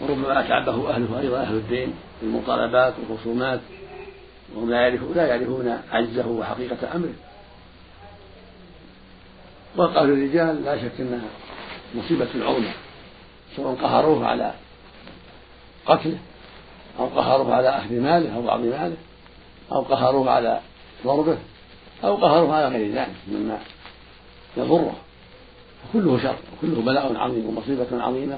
وربما 0.02 0.40
أتعبه 0.40 0.90
أهله 0.90 1.20
أيضا 1.20 1.38
أهل 1.42 1.56
الدين 1.56 1.94
بالمطالبات 2.22 2.94
والخصومات 3.00 3.60
وهم 4.56 4.70
لا 4.70 4.82
يعرفون 4.82 5.14
لا 5.16 5.28
يعرفون 5.28 5.80
عجزه 5.92 6.28
وحقيقة 6.28 6.96
أمره. 6.96 7.14
وقهر 9.78 10.04
الرجال 10.04 10.64
لا 10.64 10.78
شك 10.78 11.00
أنها 11.00 11.30
مصيبة 11.96 12.28
عظمى 12.36 12.72
سواء 13.56 13.76
قهروه 13.76 14.28
على 14.28 14.54
قتله 15.86 16.18
أو 17.00 17.06
قهروه 17.06 17.56
على 17.56 17.70
أخذ 17.70 17.94
ماله 17.94 18.36
أو 18.36 18.42
بعض 18.42 18.60
ماله 18.60 18.98
أو 19.72 19.82
قهروه 19.82 20.32
على 20.32 20.60
ضربه 21.06 21.38
أو 22.04 22.16
قهروه 22.16 22.56
على 22.56 22.68
غير 22.68 22.92
ذلك 22.92 23.16
مما 23.28 23.60
يضره. 24.58 24.96
وكله 25.90 26.18
شر 26.24 26.36
وكله 26.58 26.82
بلاء 26.82 27.16
عظيم 27.16 27.46
ومصيبة 27.46 28.04
عظيمة. 28.04 28.38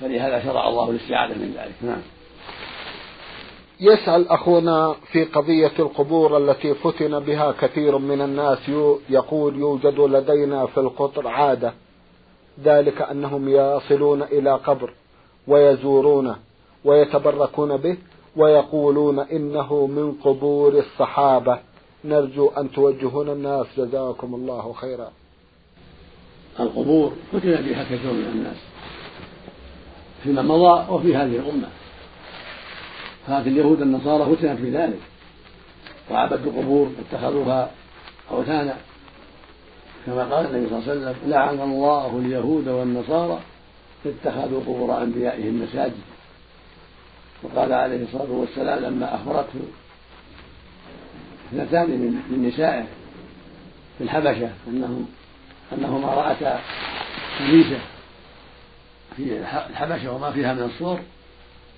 فلهذا 0.00 0.44
شرع 0.44 0.68
الله 0.68 0.90
الاستعاذة 0.90 1.34
من 1.34 1.54
ذلك. 1.58 1.74
نعم. 1.82 2.02
يسأل 3.80 4.28
أخونا 4.28 4.94
في 5.12 5.24
قضية 5.24 5.72
القبور 5.78 6.36
التي 6.36 6.74
فتن 6.74 7.18
بها 7.18 7.54
كثير 7.60 7.98
من 7.98 8.20
الناس 8.20 8.68
يقول 9.10 9.56
يوجد 9.56 10.00
لدينا 10.00 10.66
في 10.66 10.80
القطر 10.80 11.28
عادة. 11.28 11.72
ذلك 12.64 13.02
أنهم 13.02 13.48
يصلون 13.48 14.22
إلى 14.22 14.52
قبر 14.52 14.92
ويزورونه 15.46 16.36
ويتبركون 16.84 17.76
به 17.76 17.96
ويقولون 18.36 19.18
إنه 19.18 19.86
من 19.86 20.12
قبور 20.12 20.78
الصحابة. 20.78 21.58
نرجو 22.04 22.48
أن 22.48 22.72
توجهون 22.72 23.28
الناس. 23.28 23.66
جزاكم 23.76 24.34
الله 24.34 24.72
خيرا. 24.72 25.10
القبور 26.60 27.12
فتن 27.32 27.50
بها 27.50 27.84
كثير 27.84 28.12
من 28.12 28.30
الناس. 28.34 28.56
فيما 30.24 30.42
مضى 30.42 30.92
وفي 30.92 31.16
هذه 31.16 31.36
الأمة. 31.36 31.68
فهذه 33.26 33.48
اليهود 33.48 33.82
النصارى 33.82 34.36
فتنت 34.36 34.58
في 34.58 34.70
ذلك 34.70 35.00
وعبدوا 36.10 36.52
القبور 36.52 36.90
واتخذوها 36.98 37.70
أوثانا. 38.30 38.76
كما 40.06 40.24
قال 40.34 40.46
النبي 40.46 40.68
صلى 40.68 40.78
الله 40.78 40.90
عليه 40.90 41.00
وسلم 41.00 41.30
لعن 41.30 41.60
الله 41.60 42.18
اليهود 42.18 42.68
والنصارى 42.68 43.38
اتخذوا 44.06 44.60
قبور 44.60 45.02
أنبيائهم 45.02 45.62
مساجد. 45.62 46.02
وقال 47.42 47.72
عليه 47.72 48.02
الصلاة 48.02 48.30
والسلام 48.30 48.84
لما 48.84 49.14
أخبرته 49.14 49.60
اثنتان 51.52 51.90
من 52.30 52.48
نسائه 52.48 52.86
في 53.98 54.04
الحبشة 54.04 54.50
أنهم 54.68 55.06
أنهما 55.72 56.08
رأتا 56.08 56.60
كنيسة 57.38 57.78
في 59.18 59.38
الحبشة 59.70 60.12
وما 60.12 60.30
فيها 60.30 60.54
من 60.54 60.62
الصور 60.62 61.00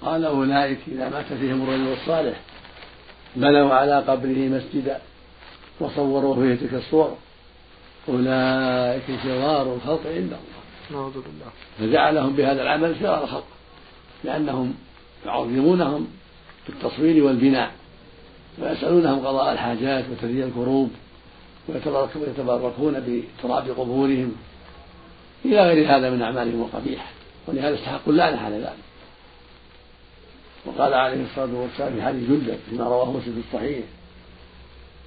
قال 0.02 0.24
أولئك 0.24 0.78
إذا 0.88 1.08
مات 1.08 1.32
فيهم 1.32 1.62
الرجل 1.62 1.92
الصالح 1.92 2.40
بنوا 3.36 3.74
على 3.74 3.98
قبره 3.98 4.48
مسجدا 4.48 4.98
وصوروا 5.80 6.34
فيه 6.34 6.54
تلك 6.54 6.74
الصور. 6.74 7.16
أولئك 8.08 9.02
شرار 9.22 9.74
الخلق 9.74 10.00
عند 10.06 10.16
الله. 10.16 10.60
نعوذ 10.90 11.12
بالله. 11.12 11.50
فجعلهم 11.78 12.32
بهذا 12.32 12.62
العمل 12.62 12.96
شرار 13.00 13.24
الخلق 13.24 13.46
لأنهم 14.24 14.74
يعظمونهم 15.26 16.08
في 16.64 16.70
التصوير 16.72 17.24
والبناء 17.24 17.70
ويسألونهم 18.58 19.26
قضاء 19.26 19.52
الحاجات 19.52 20.04
وتفريج 20.10 20.40
الكروب 20.40 20.90
ويتبركون 21.68 23.22
بتراب 23.38 23.70
قبورهم. 23.70 24.32
إلى 25.44 25.62
غير 25.68 25.96
هذا 25.96 26.10
من 26.10 26.22
أعمالهم 26.22 26.62
القبيحة 26.62 27.06
ولهذا 27.46 27.74
استحق 27.74 28.08
اللعنة 28.08 28.40
على 28.40 28.56
ذلك. 28.56 28.90
وقال 30.66 30.94
عليه 30.94 31.24
الصلاة 31.24 31.54
والسلام 31.54 31.94
في 31.94 32.02
حديث 32.02 32.30
جلد 32.30 32.58
فيما 32.70 32.84
رواه 32.84 33.12
مسلم 33.12 33.34
في 33.34 33.40
الصحيح 33.48 33.84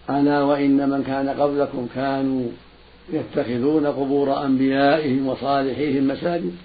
أنا 0.10 0.44
وإن 0.44 0.90
من 0.90 1.04
كان 1.04 1.30
قبلكم 1.30 1.88
كانوا 1.96 2.48
يتخذون 3.14 3.88
قبور 3.88 4.46
أنبيائهم 4.46 5.28
وصالحيهم 5.28 6.08
مساجد 6.08 6.56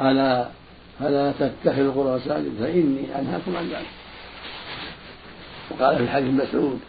ألا 0.00 0.48
فلا 0.98 1.32
تتخذوا 1.32 1.86
القبور 1.86 2.16
مساجد 2.16 2.52
فإني 2.60 3.18
أنهاكم 3.18 3.56
عن 3.56 3.68
ذلك. 3.68 3.86
وقال 5.70 5.98
في 5.98 6.08
حديث 6.08 6.34
مسعود 6.34 6.80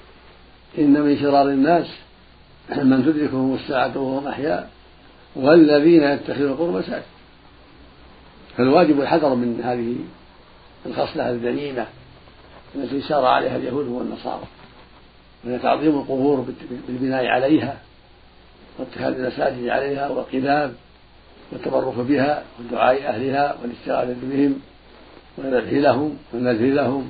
إن 0.78 1.02
من 1.02 1.20
شرار 1.20 1.50
الناس 1.50 1.88
من 2.70 3.06
تدركهم 3.06 3.56
الساعة 3.56 3.98
وهم 3.98 4.28
أحياء 4.28 4.70
والذين 5.36 6.04
يتخذون 6.04 6.52
القبور 6.52 6.80
مساجد. 6.80 7.13
فالواجب 8.58 9.02
الحذر 9.02 9.36
من 9.36 9.62
هذه 9.64 9.96
الخصلة 10.86 11.30
الذميمة 11.30 11.86
التي 12.76 13.02
سار 13.02 13.26
عليها 13.26 13.56
اليهود 13.56 13.88
والنصارى 13.88 14.44
من 15.44 15.62
تعظيم 15.62 15.96
القبور 16.00 16.46
بالبناء 16.88 17.26
عليها 17.26 17.78
واتخاذ 18.80 19.20
المساجد 19.20 19.68
عليها 19.68 20.10
والقباب 20.10 20.74
والتبرك 21.52 21.96
بها 21.96 22.44
ودعاء 22.60 23.08
أهلها 23.08 23.56
والاستغاثة 23.62 24.16
بهم 24.24 24.60
والذبح 25.38 25.74
لهم 25.74 26.18
والنذر 26.34 26.66
لهم 26.66 27.10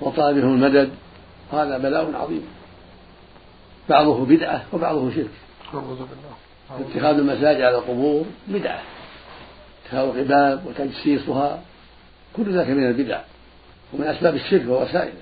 وطالبهم 0.00 0.54
المدد 0.54 0.90
هذا 1.52 1.78
بلاء 1.78 2.14
عظيم. 2.14 2.42
بعضه 3.88 4.24
بدعة 4.26 4.64
وبعضه 4.72 5.10
شرك. 5.10 5.30
اتخاذ 6.70 7.18
المساجد 7.18 7.60
على 7.60 7.78
القبور 7.78 8.24
بدعة. 8.48 8.82
اتخاذ 9.88 10.08
القباب 10.08 10.66
وتجسيسها 10.66 11.62
كل 12.36 12.58
ذلك 12.58 12.68
من 12.68 12.86
البدع 12.86 13.20
ومن 13.92 14.04
أسباب 14.04 14.34
الشرك 14.34 14.68
ووسائله. 14.68 15.20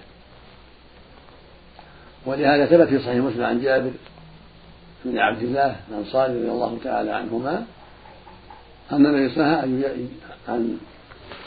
ولهذا 2.26 2.66
ثبت 2.66 2.88
في 2.88 2.98
صحيح 2.98 3.16
مسلم 3.16 3.44
عن 3.44 3.62
جابر 3.62 3.90
بن 5.04 5.18
عبد 5.18 5.42
الله 5.42 5.76
الأنصاري 5.88 6.34
رضي 6.34 6.50
الله 6.50 6.78
تعالى 6.84 7.10
عنهما 7.10 7.66
أن 8.92 9.06
النبي 9.06 9.34
صلى 9.34 9.62
أن 10.48 10.78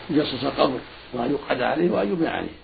يجصص 0.09 0.43
القبر 0.43 0.79
وأن 1.13 1.31
يقعد 1.31 1.61
عليه 1.61 1.91
وأن 1.91 2.11
يبنى 2.11 2.27
عليه. 2.27 2.57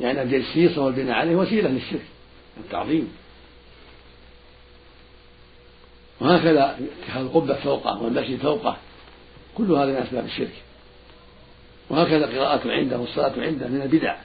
يعني 0.00 0.22
الجسيس 0.22 0.78
والبناء 0.78 1.14
عليه 1.14 1.36
وسيلة 1.36 1.68
للشرك 1.68 2.06
والتعظيم. 2.56 3.12
وهكذا 6.20 6.78
اتخاذ 7.02 7.22
القبة 7.22 7.54
فوقه 7.54 8.02
والمشي 8.02 8.36
فوقه. 8.36 8.76
كل 9.56 9.72
هذا 9.72 9.86
من 9.86 9.96
أسباب 9.96 10.24
الشرك. 10.24 10.62
وهكذا 11.90 12.24
القراءة 12.24 12.70
عنده 12.70 12.98
والصلاة 12.98 13.32
عنده 13.38 13.68
من 13.68 13.82
البدع. 13.82 14.16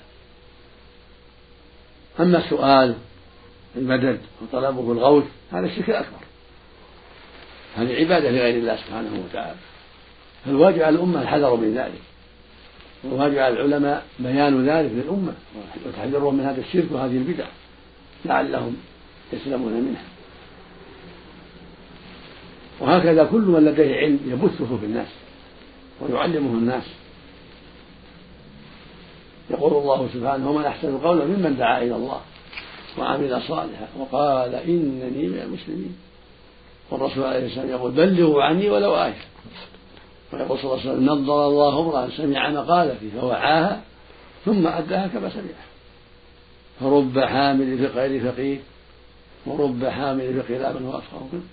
أما 2.20 2.38
السؤال 2.38 2.96
المدد 3.76 4.20
وطلبه 4.41 4.91
الغوث 4.91 5.24
هذا 5.52 5.65
الشرك 5.65 5.89
الأكبر. 5.89 6.17
هذه 7.76 7.96
عبادة 7.96 8.32
لغير 8.32 8.56
الله 8.56 8.76
سبحانه 8.76 9.26
وتعالى. 9.26 9.60
فالواجب 10.46 10.82
على 10.82 10.96
الأمة 10.96 11.22
الحذر 11.22 11.56
من 11.56 11.74
ذلك. 11.78 12.02
والواجب 13.04 13.38
على 13.38 13.54
العلماء 13.54 14.06
بيان 14.20 14.70
ذلك 14.70 14.91
للأمة 14.91 15.34
وتحذيرهم 15.86 16.36
من 16.36 16.46
هذا 16.46 16.62
الشرك 16.62 16.91
وهذه 16.91 17.17
البدع. 17.17 17.46
لعلهم 18.26 18.78
يسلمون 19.34 19.74
منها. 19.74 20.11
وهكذا 22.82 23.24
كل 23.24 23.41
من 23.41 23.65
لديه 23.65 23.96
علم 23.96 24.20
يبثه 24.26 24.78
في 24.78 24.86
الناس 24.86 25.08
ويعلمه 26.02 26.50
الناس. 26.50 26.84
يقول 29.50 29.74
الله 29.74 30.10
سبحانه 30.13 30.50
ومن 30.50 30.65
أحسن 30.65 30.98
قولا 30.98 31.26
ممن 31.26 31.58
دعا 31.58 31.78
إلى 31.78 31.96
الله 31.96 32.22
وعمل 32.98 33.41
صالحا 33.41 33.88
وقال 34.00 34.56
إنني 34.56 35.28
من 35.28 35.39
المسلمين. 35.39 35.96
والرسول 36.91 37.24
عليه 37.24 37.46
السلام 37.46 37.70
يقول 37.70 37.91
بلغوا 37.91 38.44
عني 38.44 38.70
ولو 38.70 38.96
آية. 38.96 39.22
ويقول 40.34 40.60
صلى 40.60 40.72
الله 40.72 40.82
عليه 40.82 40.91
وسلم 40.91 41.06
نظر 41.06 41.48
الله 41.48 41.82
امرأ 41.82 42.10
سمع 42.17 42.50
مقالتي 42.50 43.10
فوعاها 43.22 43.82
ثم 44.46 44.67
أداها 44.67 45.08
كما 45.08 45.30
سمعها. 45.30 45.65
فرب 46.80 47.20
حامل 47.20 47.78
في 47.78 47.86
غير 47.86 48.32
فقيه 48.32 48.58
ورب 49.46 49.86
حامل 49.86 50.44
في 50.48 50.58
لا 50.58 50.74
من 50.74 50.86
هو 50.86 50.98
أفقه 50.98 51.28
منه. 51.34 51.44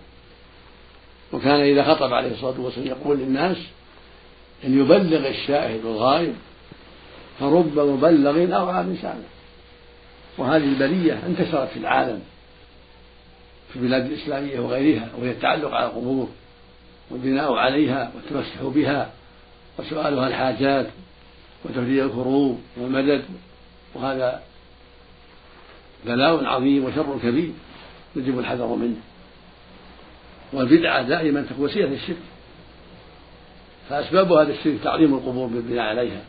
وكان 1.32 1.60
إذا 1.60 1.94
خطب 1.94 2.12
عليه 2.12 2.32
الصلاة 2.32 2.60
والسلام 2.60 2.86
يقول 2.86 3.18
للناس 3.18 3.56
أن 4.64 4.80
يبلغ 4.80 5.28
الشاهد 5.28 5.84
والغائب 5.84 6.34
فرب 7.40 7.78
مبلغ 7.78 8.56
أوعى 8.56 8.82
من 8.82 8.98
سامع 9.02 9.28
وهذه 10.38 10.64
البلية 10.64 11.22
انتشرت 11.26 11.68
في 11.68 11.78
العالم 11.78 12.20
في 13.72 13.76
البلاد 13.76 14.06
الإسلامية 14.06 14.60
وغيرها 14.60 15.08
وهي 15.18 15.30
التعلق 15.30 15.74
على 15.74 15.86
القبور 15.86 16.28
والبناء 17.10 17.54
عليها 17.54 18.12
والتمسح 18.14 18.62
بها 18.62 19.10
وسؤالها 19.78 20.28
الحاجات 20.28 20.86
وتفريج 21.64 21.98
الكروب 21.98 22.60
والمدد 22.76 23.24
وهذا 23.94 24.42
بلاء 26.06 26.44
عظيم 26.44 26.84
وشر 26.84 27.18
كبير 27.22 27.52
يجب 28.16 28.38
الحذر 28.38 28.66
منه. 28.66 28.96
والبدعة 30.52 31.02
دائما 31.02 31.42
تكون 31.42 31.64
وسيلة 31.64 31.88
للشرك. 31.88 32.16
فأسباب 33.88 34.32
هذا 34.32 34.52
الشرك 34.52 34.78
تعظيم 34.84 35.14
القبور 35.14 35.46
بالبناء 35.46 35.84
عليها 35.84 36.22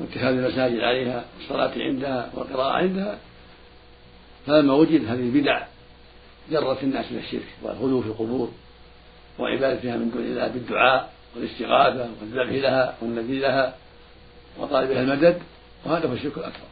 واتخاذ 0.00 0.36
المساجد 0.36 0.80
عليها 0.80 1.24
والصلاة 1.38 1.72
عندها 1.76 2.30
والقراءة 2.34 2.72
عندها. 2.72 3.18
فلما 4.46 4.74
وجد 4.74 5.04
هذه 5.04 5.20
البدع 5.20 5.62
جرت 6.50 6.82
الناس 6.82 7.06
إلى 7.10 7.18
الشرك 7.18 7.46
والغلو 7.62 8.00
في 8.00 8.08
القبور 8.08 8.50
وعبادتها 9.38 9.96
من 9.96 10.10
دون 10.10 10.22
الله 10.22 10.48
بالدعاء 10.48 11.12
والاستغاثة 11.36 12.08
والذبح 12.20 12.52
لها 12.52 12.96
والنذر 13.00 13.34
لها 13.34 13.74
وطالب 14.58 14.90
لها 14.90 15.02
المدد 15.02 15.42
وهذا 15.84 16.08
هو 16.08 16.12
الشرك 16.12 16.38
الأكبر. 16.38 16.66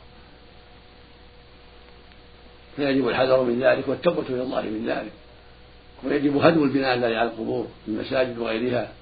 فيجب 2.76 3.08
الحذر 3.08 3.42
من 3.42 3.60
ذلك 3.60 3.88
والتوبة 3.88 4.28
إلى 4.28 4.42
الله 4.42 4.62
من 4.62 4.86
ذلك. 4.86 5.12
ويجب 6.04 6.36
هدم 6.36 6.62
البناء 6.62 6.94
الذي 6.94 7.16
على 7.16 7.28
القبور 7.28 7.66
من 7.86 7.94
المساجد 7.94 8.38
وغيرها 8.38 8.92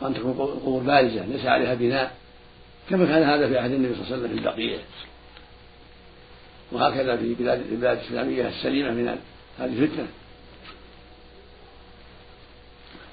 وأن 0.00 0.14
تكون 0.14 0.30
القبور 0.30 0.82
بارزة 0.82 1.26
ليس 1.26 1.46
عليها 1.46 1.74
بناء 1.74 2.14
كما 2.90 3.06
كان 3.06 3.22
هذا 3.22 3.48
في 3.48 3.58
عهد 3.58 3.72
النبي 3.72 3.94
صلى 3.94 4.04
الله 4.04 4.12
عليه 4.12 4.16
وسلم 4.16 4.28
في 4.28 4.48
البقية 4.48 4.78
وهكذا 6.72 7.16
في 7.16 7.34
بلاد 7.34 7.60
البلاد 7.72 7.98
الإسلامية 7.98 8.48
السليمة 8.48 8.90
من 8.90 9.18
هذه 9.58 9.82
الفتنة. 9.82 10.06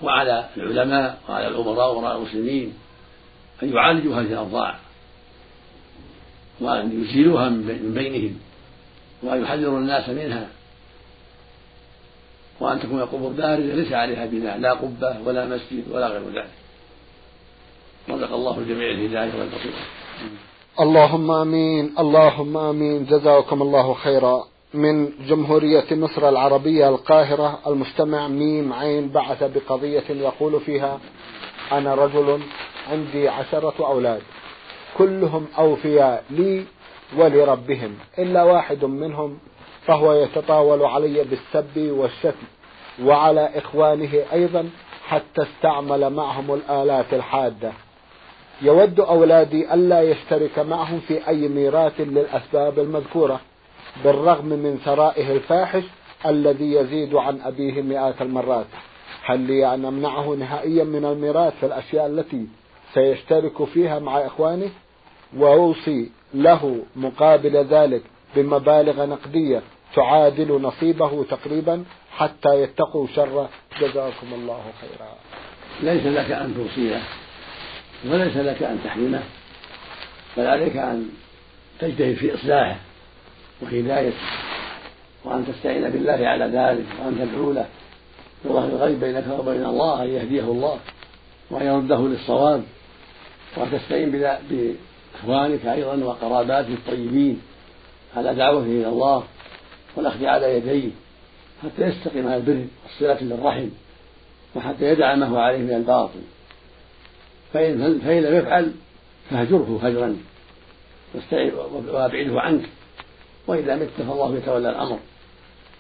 وعلى 0.02 0.50
العلماء 0.58 1.22
وعلى 1.30 1.48
الأمراء 1.48 1.96
وراء 1.96 2.18
المسلمين 2.18 2.74
أن 3.64 3.74
يعالجوا 3.74 4.16
هذه 4.16 4.26
الأوضاع 4.26 4.80
وأن 6.60 7.04
يزيلوها 7.04 7.50
من 7.50 7.92
بينهم 7.96 8.40
وأن 9.24 9.42
يحذروا 9.42 9.80
الناس 9.80 10.10
منها. 10.10 10.48
وأن 12.60 12.80
تكون 12.80 13.00
القبور 13.02 13.32
بارزة 13.32 13.76
ليس 13.76 13.94
عليها 13.94 14.26
بناء 14.26 14.58
لا 14.58 14.74
قبة 14.74 15.18
ولا 15.26 15.46
مسجد 15.46 15.84
ولا 15.92 16.08
غير 16.08 16.22
ذلك. 16.22 16.50
رزق 18.10 18.34
الله 18.34 18.58
الجميع 18.58 18.92
الهداية 18.92 19.40
والبصيرة 19.40 19.84
اللهم 20.80 21.32
آمين 21.32 21.94
اللهم 22.00 22.58
آمين 22.58 23.06
جزاكم 23.06 23.62
الله 23.62 23.94
خيرا. 23.94 24.44
من 24.74 25.10
جمهورية 25.28 25.86
مصر 25.92 26.30
العربية 26.30 26.90
القاهرة 26.90 27.60
المستمع 27.68 28.28
ميم 28.28 28.74
عين 28.74 29.10
بعث 29.10 29.44
بقضية 29.44 30.04
يقول 30.10 30.60
فيها 30.62 31.00
أنا 31.72 31.96
رجل 31.96 32.40
عندي 32.92 33.30
عشرة 33.30 33.74
أولاد 33.80 34.22
كلهم 34.98 35.48
أوفياء 35.58 36.24
لي 36.30 36.64
ولربهم 37.18 37.96
إلا 38.20 38.44
واحد 38.44 38.86
منهم 38.86 39.38
فهو 39.86 40.14
يتطاول 40.14 40.86
علي 40.86 41.24
بالسب 41.24 41.78
والشتم 41.78 42.48
وعلى 43.04 43.50
إخوانه 43.56 44.24
أيضا 44.34 44.70
حتى 45.08 45.42
استعمل 45.42 46.10
معهم 46.10 46.54
الآلات 46.54 47.14
الحادة. 47.14 47.72
يود 48.62 49.00
أولادي 49.00 49.74
ألا 49.74 50.02
يشترك 50.02 50.60
معهم 50.60 51.00
في 51.00 51.28
أي 51.28 51.48
ميراث 51.48 52.02
للأسباب 52.02 52.80
المذكورة 52.80 53.40
بالرغم 54.04 54.46
من 54.46 54.80
ثرائه 54.86 55.32
الفاحش 55.32 55.84
الذي 56.26 56.74
يزيد 56.74 57.16
عن 57.16 57.42
أبيه 57.42 57.82
مئات 57.82 58.22
المرات. 58.22 58.66
هل 59.26 59.40
لي 59.40 59.74
أن 59.74 59.86
أمنعه 59.86 60.36
نهائيا 60.36 60.84
من 60.84 61.06
الميراث 61.06 61.54
في 61.60 61.66
الأشياء 61.66 62.08
التي 62.08 62.48
سيشترك 62.94 63.64
فيها 63.64 64.00
مع 64.00 64.26
إخوانه؟ 64.26 64.70
وأوصي 65.38 66.12
له 66.34 66.80
مقابل 66.96 67.58
ذلك 67.58 68.02
بمبالغ 68.36 69.06
نقدية 69.06 69.62
تعادل 69.96 70.62
نصيبه 70.62 71.24
تقريبا 71.24 71.84
حتى 72.12 72.62
يتقوا 72.62 73.08
شره 73.16 73.50
جزاكم 73.82 74.34
الله 74.34 74.64
خيرا. 74.82 75.16
ليس 75.82 76.06
لك 76.06 76.32
أن 76.32 76.56
توصيه 76.56 77.02
وليس 78.06 78.38
لك 78.38 78.64
أن 78.64 78.80
تحرمه 78.84 79.24
بل 80.38 80.48
عليك 80.48 80.78
أن 80.78 81.10
تجتهد 81.80 82.16
في 82.16 82.36
إصلاحه 82.36 82.76
وهدايته 83.62 84.18
وأن 85.24 85.46
تستعين 85.48 85.90
بالله 85.90 86.28
على 86.28 86.46
ذلك 86.46 86.86
وأن 87.00 87.20
تدعو 87.20 87.52
له 87.52 87.66
بظهر 88.46 88.70
الغيب 88.70 89.00
بينك 89.00 89.24
وبين 89.40 89.66
الله 89.66 90.04
أن 90.04 90.10
يهديه 90.10 90.42
الله 90.44 90.80
وأن 91.52 91.66
يرده 91.66 92.00
للصواب 92.08 92.64
وأن 93.58 93.72
تستعين 93.72 94.12
بإخوانك 94.12 95.66
أيضا 95.66 95.96
وقراباته 95.96 96.74
الطيبين 96.74 97.42
على 98.18 98.36
دعوته 98.36 98.66
إلى 98.66 98.88
الله. 98.88 99.24
والأخذ 99.96 100.26
على 100.26 100.58
يديه 100.58 100.90
حتى 101.64 101.88
يستقيم 101.88 102.28
على 102.28 102.38
البر 102.38 102.66
والصلة 102.84 103.22
للرحم 103.22 103.70
وحتى 104.56 104.86
يدع 104.86 105.16
ما 105.16 105.26
هو 105.26 105.38
عليه 105.38 105.58
من 105.58 105.74
الباطل. 105.74 106.20
فإن, 107.54 108.00
فإن 108.00 108.24
لم 108.24 108.36
يفعل 108.36 108.72
فهجره 109.30 109.80
هجرا 109.84 110.18
وأبعده 111.92 112.42
عنك. 112.42 112.70
وإذا 113.48 113.76
مت 113.76 113.90
فالله 113.98 114.36
يتولى 114.36 114.70
الأمر 114.70 115.00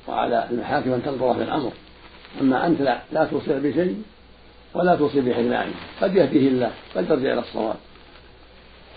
وعلى 0.07 0.47
المحاكم 0.51 0.91
أن 0.93 1.03
تنظر 1.03 1.33
في 1.33 1.43
الأمر. 1.43 1.71
أما 2.41 2.67
أنت 2.67 2.81
لا, 2.81 3.01
لا 3.11 3.25
توصي 3.25 3.59
بشيء 3.59 4.03
ولا 4.73 4.95
توصي 4.95 5.21
بحرمانه 5.21 5.73
قد 6.01 6.15
يهديه 6.15 6.47
الله 6.47 6.71
بل 6.95 7.07
ترجع 7.07 7.33
إلى 7.33 7.39
الصواب. 7.39 7.75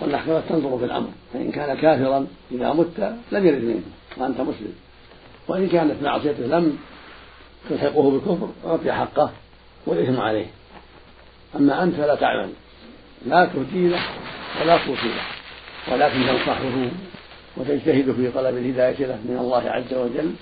والمحكمة 0.00 0.40
تنظر 0.48 0.79
في 0.79 0.85
الأمر. 0.85 1.09
فإن 1.33 1.52
كان 1.52 1.76
كافرا 1.76 2.26
إذا 2.52 2.72
مت 2.72 3.16
لم 3.33 3.46
يرد 3.46 3.62
منه. 3.62 3.83
وأنت 4.16 4.40
مسلم. 4.40 4.74
وإن 5.49 5.69
كانت 5.69 6.03
معصيته 6.03 6.47
لم 6.47 6.79
تلحقه 7.71 8.11
بالكفر 8.11 8.49
أعطي 8.67 8.93
حقه 8.93 9.31
والإثم 9.87 10.21
عليه. 10.21 10.47
أما 11.57 11.83
أنت 11.83 11.95
فلا 11.95 12.15
تعمل 12.15 12.51
لا 13.27 13.45
تهدي 13.45 13.89
له 13.89 14.01
ولا 14.61 14.75
قصيرة 14.75 15.23
ولكن 15.93 16.27
تنصحه 16.27 16.91
وتجتهد 17.57 18.13
في 18.13 18.31
طلب 18.31 18.57
الهداية 18.57 19.07
له 19.07 19.19
من 19.25 19.37
الله 19.41 19.71
عز 19.71 19.95
وجل 19.95 20.33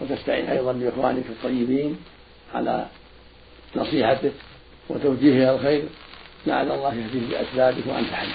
وتستعين 0.00 0.46
أيضا 0.46 0.72
بإخوانك 0.72 1.24
الطيبين 1.28 1.96
على 2.54 2.86
نصيحته 3.76 4.30
وتوجيهه 4.88 5.36
إلى 5.36 5.54
الخير. 5.54 5.82
لعل 6.46 6.70
الله 6.70 6.94
يهديه 6.94 7.28
بأسبابك 7.30 7.86
وأنت 7.86 8.10
حي. 8.12 8.26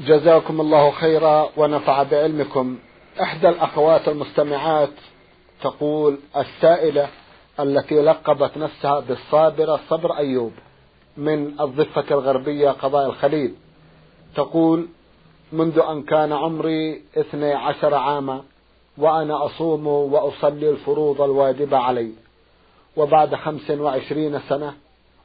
جزاكم 0.00 0.60
الله 0.60 0.90
خيرا 0.90 1.50
ونفع 1.56 2.02
بعلمكم. 2.02 2.78
إحدى 3.20 3.48
الأخوات 3.48 4.08
المستمعات 4.08 4.90
تقول 5.62 6.18
السائلة 6.36 7.08
التي 7.60 8.02
لقبت 8.02 8.58
نفسها 8.58 9.00
بالصابرة 9.00 9.80
صبر 9.88 10.16
أيوب 10.16 10.52
من 11.16 11.60
الضفة 11.60 12.04
الغربية 12.10 12.70
قضاء 12.70 13.06
الخليل. 13.06 13.54
تقول 14.34 14.88
منذ 15.52 15.78
أن 15.78 16.02
كان 16.02 16.32
عمري 16.32 17.02
اثني 17.16 17.52
عشر 17.52 17.94
عاما 17.94 18.42
وأنا 18.98 19.46
أصوم 19.46 19.86
وأصلي 19.86 20.70
الفروض 20.70 21.20
الواجبة 21.20 21.76
علي. 21.76 22.12
وبعد 22.96 23.34
خمس 23.34 23.70
وعشرين 23.70 24.40
سنة 24.40 24.74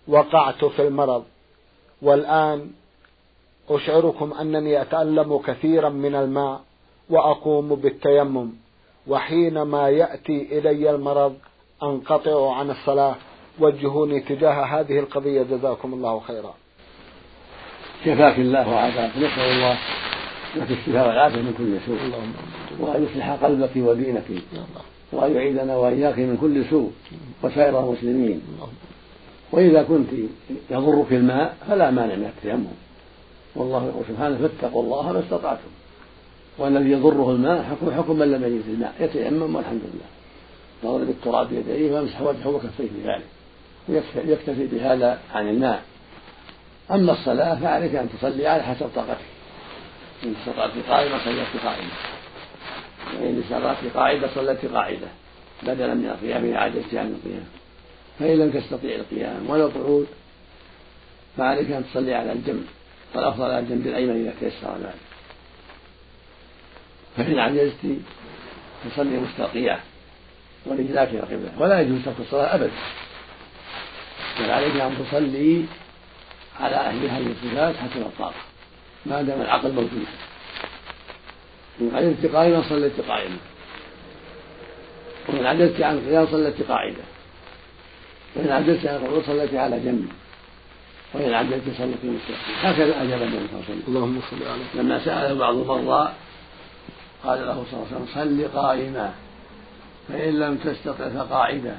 وقعت 0.07 0.65
في 0.65 0.87
المرض. 0.87 1.23
والآن 2.01 2.71
أشعركم 3.69 4.33
أنني 4.33 4.81
أتألم 4.81 5.37
كثيرا 5.37 5.89
من 5.89 6.15
الماء. 6.15 6.61
وأقوم 7.11 7.75
بالتيمم. 7.75 8.49
وحينما 9.07 9.89
يأتي 9.89 10.57
إلي 10.57 10.89
المرض 10.89 11.35
أنقطع 11.83 12.55
عن 12.55 12.69
الصلاة. 12.69 13.15
وجهوني 13.59 14.19
تجاه 14.19 14.63
هذه 14.63 14.99
القضية. 14.99 15.43
جزاكم 15.43 15.93
الله 15.93 16.19
خيرا. 16.19 16.53
شفاك 18.05 18.39
الله 18.39 18.69
وعافاك 18.69 19.11
نسأل 19.17 19.41
الله 19.41 19.77
لك 20.55 20.71
الشفاء 20.71 21.07
والعافية 21.07 21.41
من 21.41 21.53
كل 21.57 21.79
سوء. 21.85 21.99
وأن 22.79 23.03
يصلح 23.03 23.31
قلبك 23.31 23.71
ودينك. 23.75 24.23
وأن 25.11 25.35
يعيذنا 25.35 25.77
وإياك 25.77 26.19
من 26.19 26.37
كل 26.41 26.65
سوء. 26.69 26.91
وسائر 27.43 27.79
المسلمين. 27.79 28.41
وإذا 29.51 29.83
كنت 29.83 30.09
يضرك 30.69 31.13
الماء 31.13 31.57
فلا 31.67 31.91
مانع 31.91 32.15
من 32.15 32.31
التيمم. 32.37 32.65
والله 33.55 33.85
يقول 33.85 34.03
سبحانه 34.09 34.47
فاتقوا 34.47 34.83
الله 34.83 35.11
ما 35.11 35.19
استطعتم. 35.19 35.80
والذي 36.57 36.91
يضره 36.91 37.31
الماء 37.31 37.63
حكم 37.63 37.91
حكم 37.91 38.19
من 38.19 38.31
لم 38.31 38.43
يجد 38.43 38.63
الماء. 38.67 38.93
يتيمم 38.99 39.55
والحمد 39.55 39.81
لله. 39.83 40.09
يضرب 40.83 41.09
التراب 41.09 41.49
بيديه 41.49 41.91
ويمسح 41.91 42.21
وجهه 42.21 42.47
وكفيه 42.47 42.87
بذلك. 43.03 43.25
ويكتفي 43.89 44.67
بهذا 44.67 45.19
عن 45.33 45.49
الماء. 45.49 45.83
أما 46.91 47.11
الصلاة 47.11 47.55
فعليك 47.55 47.95
أن 47.95 48.09
تصلي 48.09 48.47
على 48.47 48.63
حسب 48.63 48.89
طاقتك. 48.95 49.17
إن 50.23 50.33
استطعت 50.39 50.71
قائمة 50.89 51.25
صليت 51.25 51.63
قائمة. 51.63 51.91
وإن 53.21 53.43
استطعت 53.43 53.77
قاعدة 53.95 54.29
صليت 54.35 54.65
قاعدة. 54.65 55.07
بدلا 55.63 55.93
من 55.93 56.05
القيام 56.05 56.57
عجزت 56.57 56.95
عن 56.95 57.07
القيام. 57.07 57.45
فإن 58.19 58.39
لم 58.39 58.51
تستطيع 58.51 58.95
القيام 58.95 59.49
ولا 59.49 59.65
القعود 59.65 60.07
فعليك 61.37 61.71
أن 61.71 61.83
تصلي 61.91 62.13
على 62.13 62.31
الجنب. 62.31 62.65
والأفضل 63.15 63.45
على 63.45 63.59
الجنب 63.59 63.87
الأيمن 63.87 64.21
إذا 64.21 64.33
تيسر 64.39 64.77
ذلك. 64.77 65.10
فإن 67.17 67.39
عجزت 67.39 67.77
تصلي 68.85 69.19
مستلقية 69.19 69.79
ورجلاك 70.65 71.09
إلى 71.09 71.19
القبلة 71.19 71.51
ولا 71.57 71.81
يجوز 71.81 71.99
ترك 72.05 72.15
الصلاة 72.19 72.55
أبدا. 72.55 72.71
بل 74.39 74.51
عليك 74.51 74.75
أن 74.75 74.97
تصلي 75.05 75.65
على 76.59 76.75
أهل 76.75 77.05
هذه 77.05 77.31
الصفات 77.31 77.75
حسب 77.75 78.01
الطاقة. 78.01 78.41
ما 79.05 79.21
دام 79.21 79.41
العقل 79.41 79.71
موجود. 79.71 80.05
إن 81.81 81.91
عجزت 81.93 82.35
قائما 82.35 82.63
صليت 82.69 83.01
قائما. 83.01 83.37
وإن 85.27 85.45
عجزت 85.45 85.81
عن 85.81 85.97
القيام 85.97 86.27
صليت 86.27 86.61
قاعدة. 86.61 87.03
وإن 88.35 88.51
عجزت 88.51 88.85
عن 88.85 88.95
القعود 88.95 89.23
صليت 89.25 89.53
على 89.53 89.79
جنب. 89.79 90.07
وإن 91.13 91.33
عجزت 91.33 91.63
صليت 91.77 91.97
مستقيم 92.03 92.55
هكذا 92.61 93.03
أجاب 93.03 93.21
النبي 93.21 93.47
صلى 93.47 93.59
الله 93.59 93.63
عليه 93.69 93.73
وسلم. 93.73 93.83
اللهم 93.87 94.21
صل 94.31 94.47
على 94.47 94.83
لما 94.83 95.05
سأله 95.05 95.33
بعض 95.33 95.55
المرضى 95.55 96.11
قال 97.23 97.39
له 97.39 97.65
صلى 97.71 97.79
الله 97.79 97.87
عليه 97.91 97.95
وسلم 97.95 98.07
صل 98.13 98.59
قائما 98.59 99.13
فإن 100.07 100.39
لم 100.39 100.57
تستطع 100.57 101.09
فقاعدا 101.09 101.77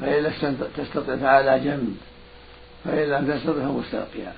فإن 0.00 0.22
لم 0.22 0.58
تستطع 0.76 1.16
فعلى 1.16 1.60
جنب 1.60 1.96
فإن 2.84 3.08
لم 3.08 3.32
تستطع 3.32 3.52
فمستلقيا 3.52 4.32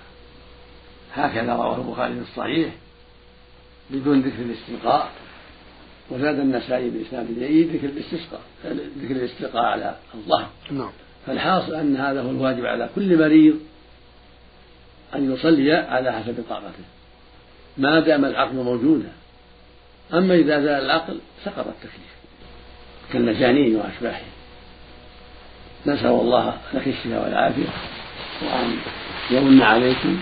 هكذا 1.15 1.53
رواه 1.53 1.77
البخاري 1.77 2.15
في 2.15 2.21
الصحيح 2.21 2.75
بدون 3.91 4.21
ذكر 4.21 4.43
الاستلقاء 4.43 5.11
وزاد 6.11 6.39
النسائي 6.39 6.91
بإسناد 6.91 7.39
جيد 7.39 7.77
ذكر 7.77 7.87
الاستسقاء 7.87 8.41
ذكر 8.99 9.17
الاستلقاء 9.17 9.65
على 9.65 9.97
الظهر. 10.15 10.49
نعم. 10.71 10.91
فالحاصل 11.27 11.75
أن 11.75 11.97
هذا 11.97 12.23
هو 12.23 12.31
الواجب 12.31 12.67
على 12.67 12.89
كل 12.95 13.19
مريض 13.19 13.57
أن 15.15 15.33
يصلي 15.35 15.73
على 15.73 16.13
حسب 16.13 16.45
طاقته 16.49 16.85
ما 17.77 18.01
دام 18.01 18.25
العقل 18.25 18.55
موجودا. 18.55 19.13
أما 20.15 20.35
إذا 20.35 20.61
زال 20.61 20.85
العقل 20.85 21.21
سقط 21.45 21.67
التكليف 21.67 22.19
كالمجانين 23.13 23.77
وأشباهه 23.77 24.25
نسأل 25.87 26.07
الله 26.07 26.59
لك 26.75 26.89
الشفاء 26.89 27.25
والعافية 27.25 27.69
وأن 28.43 28.77
يمن 29.31 29.63
عليكم 29.63 30.21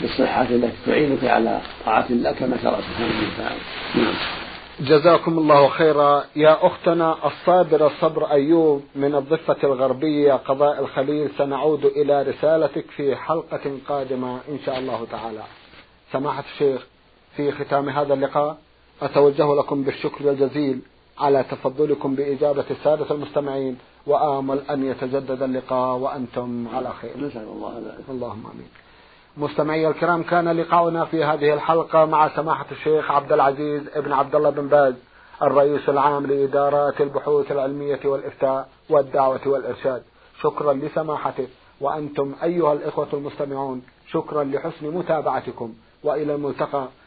بالصحة 0.00 0.42
التي 0.42 0.76
تعينك 0.86 1.24
على 1.24 1.60
طاعة 1.84 2.06
الله 2.10 2.32
كما 2.32 2.56
شرع 2.62 2.80
سبحانه 2.80 3.32
وتعالى. 3.34 3.60
نعم. 3.94 4.14
جزاكم 4.80 5.38
الله 5.38 5.68
خيرا. 5.68 6.24
يا 6.36 6.66
أختنا 6.66 7.16
الصابرة 7.26 7.92
صبر 8.00 8.30
أيوب 8.30 8.84
من 8.94 9.14
الضفة 9.14 9.56
الغربية 9.64 10.32
قضاء 10.32 10.80
الخليل 10.80 11.30
سنعود 11.38 11.84
إلى 11.84 12.22
رسالتك 12.22 12.84
في 12.96 13.16
حلقة 13.16 13.78
قادمة 13.88 14.40
إن 14.48 14.58
شاء 14.66 14.78
الله 14.78 15.06
تعالى. 15.12 15.42
سماحة 16.12 16.44
الشيخ 16.54 16.86
في 17.36 17.52
ختام 17.52 17.88
هذا 17.88 18.14
اللقاء. 18.14 18.58
أتوجه 19.04 19.54
لكم 19.54 19.82
بالشكر 19.82 20.30
الجزيل 20.30 20.80
على 21.18 21.44
تفضلكم 21.50 22.14
بإجابة 22.14 22.64
السادة 22.70 23.10
المستمعين 23.10 23.78
وآمل 24.06 24.60
أن 24.70 24.84
يتجدد 24.84 25.42
اللقاء 25.42 25.96
وأنتم 25.96 26.68
على 26.74 26.92
خير. 26.92 27.16
نسأل 27.16 27.42
الله 27.42 27.78
ذلك 27.78 28.04
اللهم 28.10 28.46
آمين. 28.54 28.68
مستمعي 29.36 29.88
الكرام 29.88 30.22
كان 30.22 30.48
لقاؤنا 30.48 31.04
في 31.04 31.24
هذه 31.24 31.54
الحلقة 31.54 32.04
مع 32.04 32.36
سماحة 32.36 32.66
الشيخ 32.72 33.10
عبد 33.10 33.32
العزيز 33.32 33.82
ابن 33.94 34.12
عبد 34.12 34.34
الله 34.34 34.50
بن 34.50 34.68
باز 34.68 34.94
الرئيس 35.42 35.88
العام 35.88 36.26
لإدارات 36.26 37.00
البحوث 37.00 37.52
العلمية 37.52 38.00
والإفتاء 38.04 38.68
والدعوة 38.90 39.40
والإرشاد. 39.46 40.02
شكرا 40.42 40.72
لسماحته. 40.72 41.46
وأنتم 41.80 42.32
أيها 42.42 42.72
الإخوة 42.72 43.08
المستمعون 43.12 43.82
شكرا 44.10 44.44
لحسن 44.44 44.86
متابعتكم. 44.86 45.74
وإلى 46.04 46.34
الملتقى. 46.34 46.88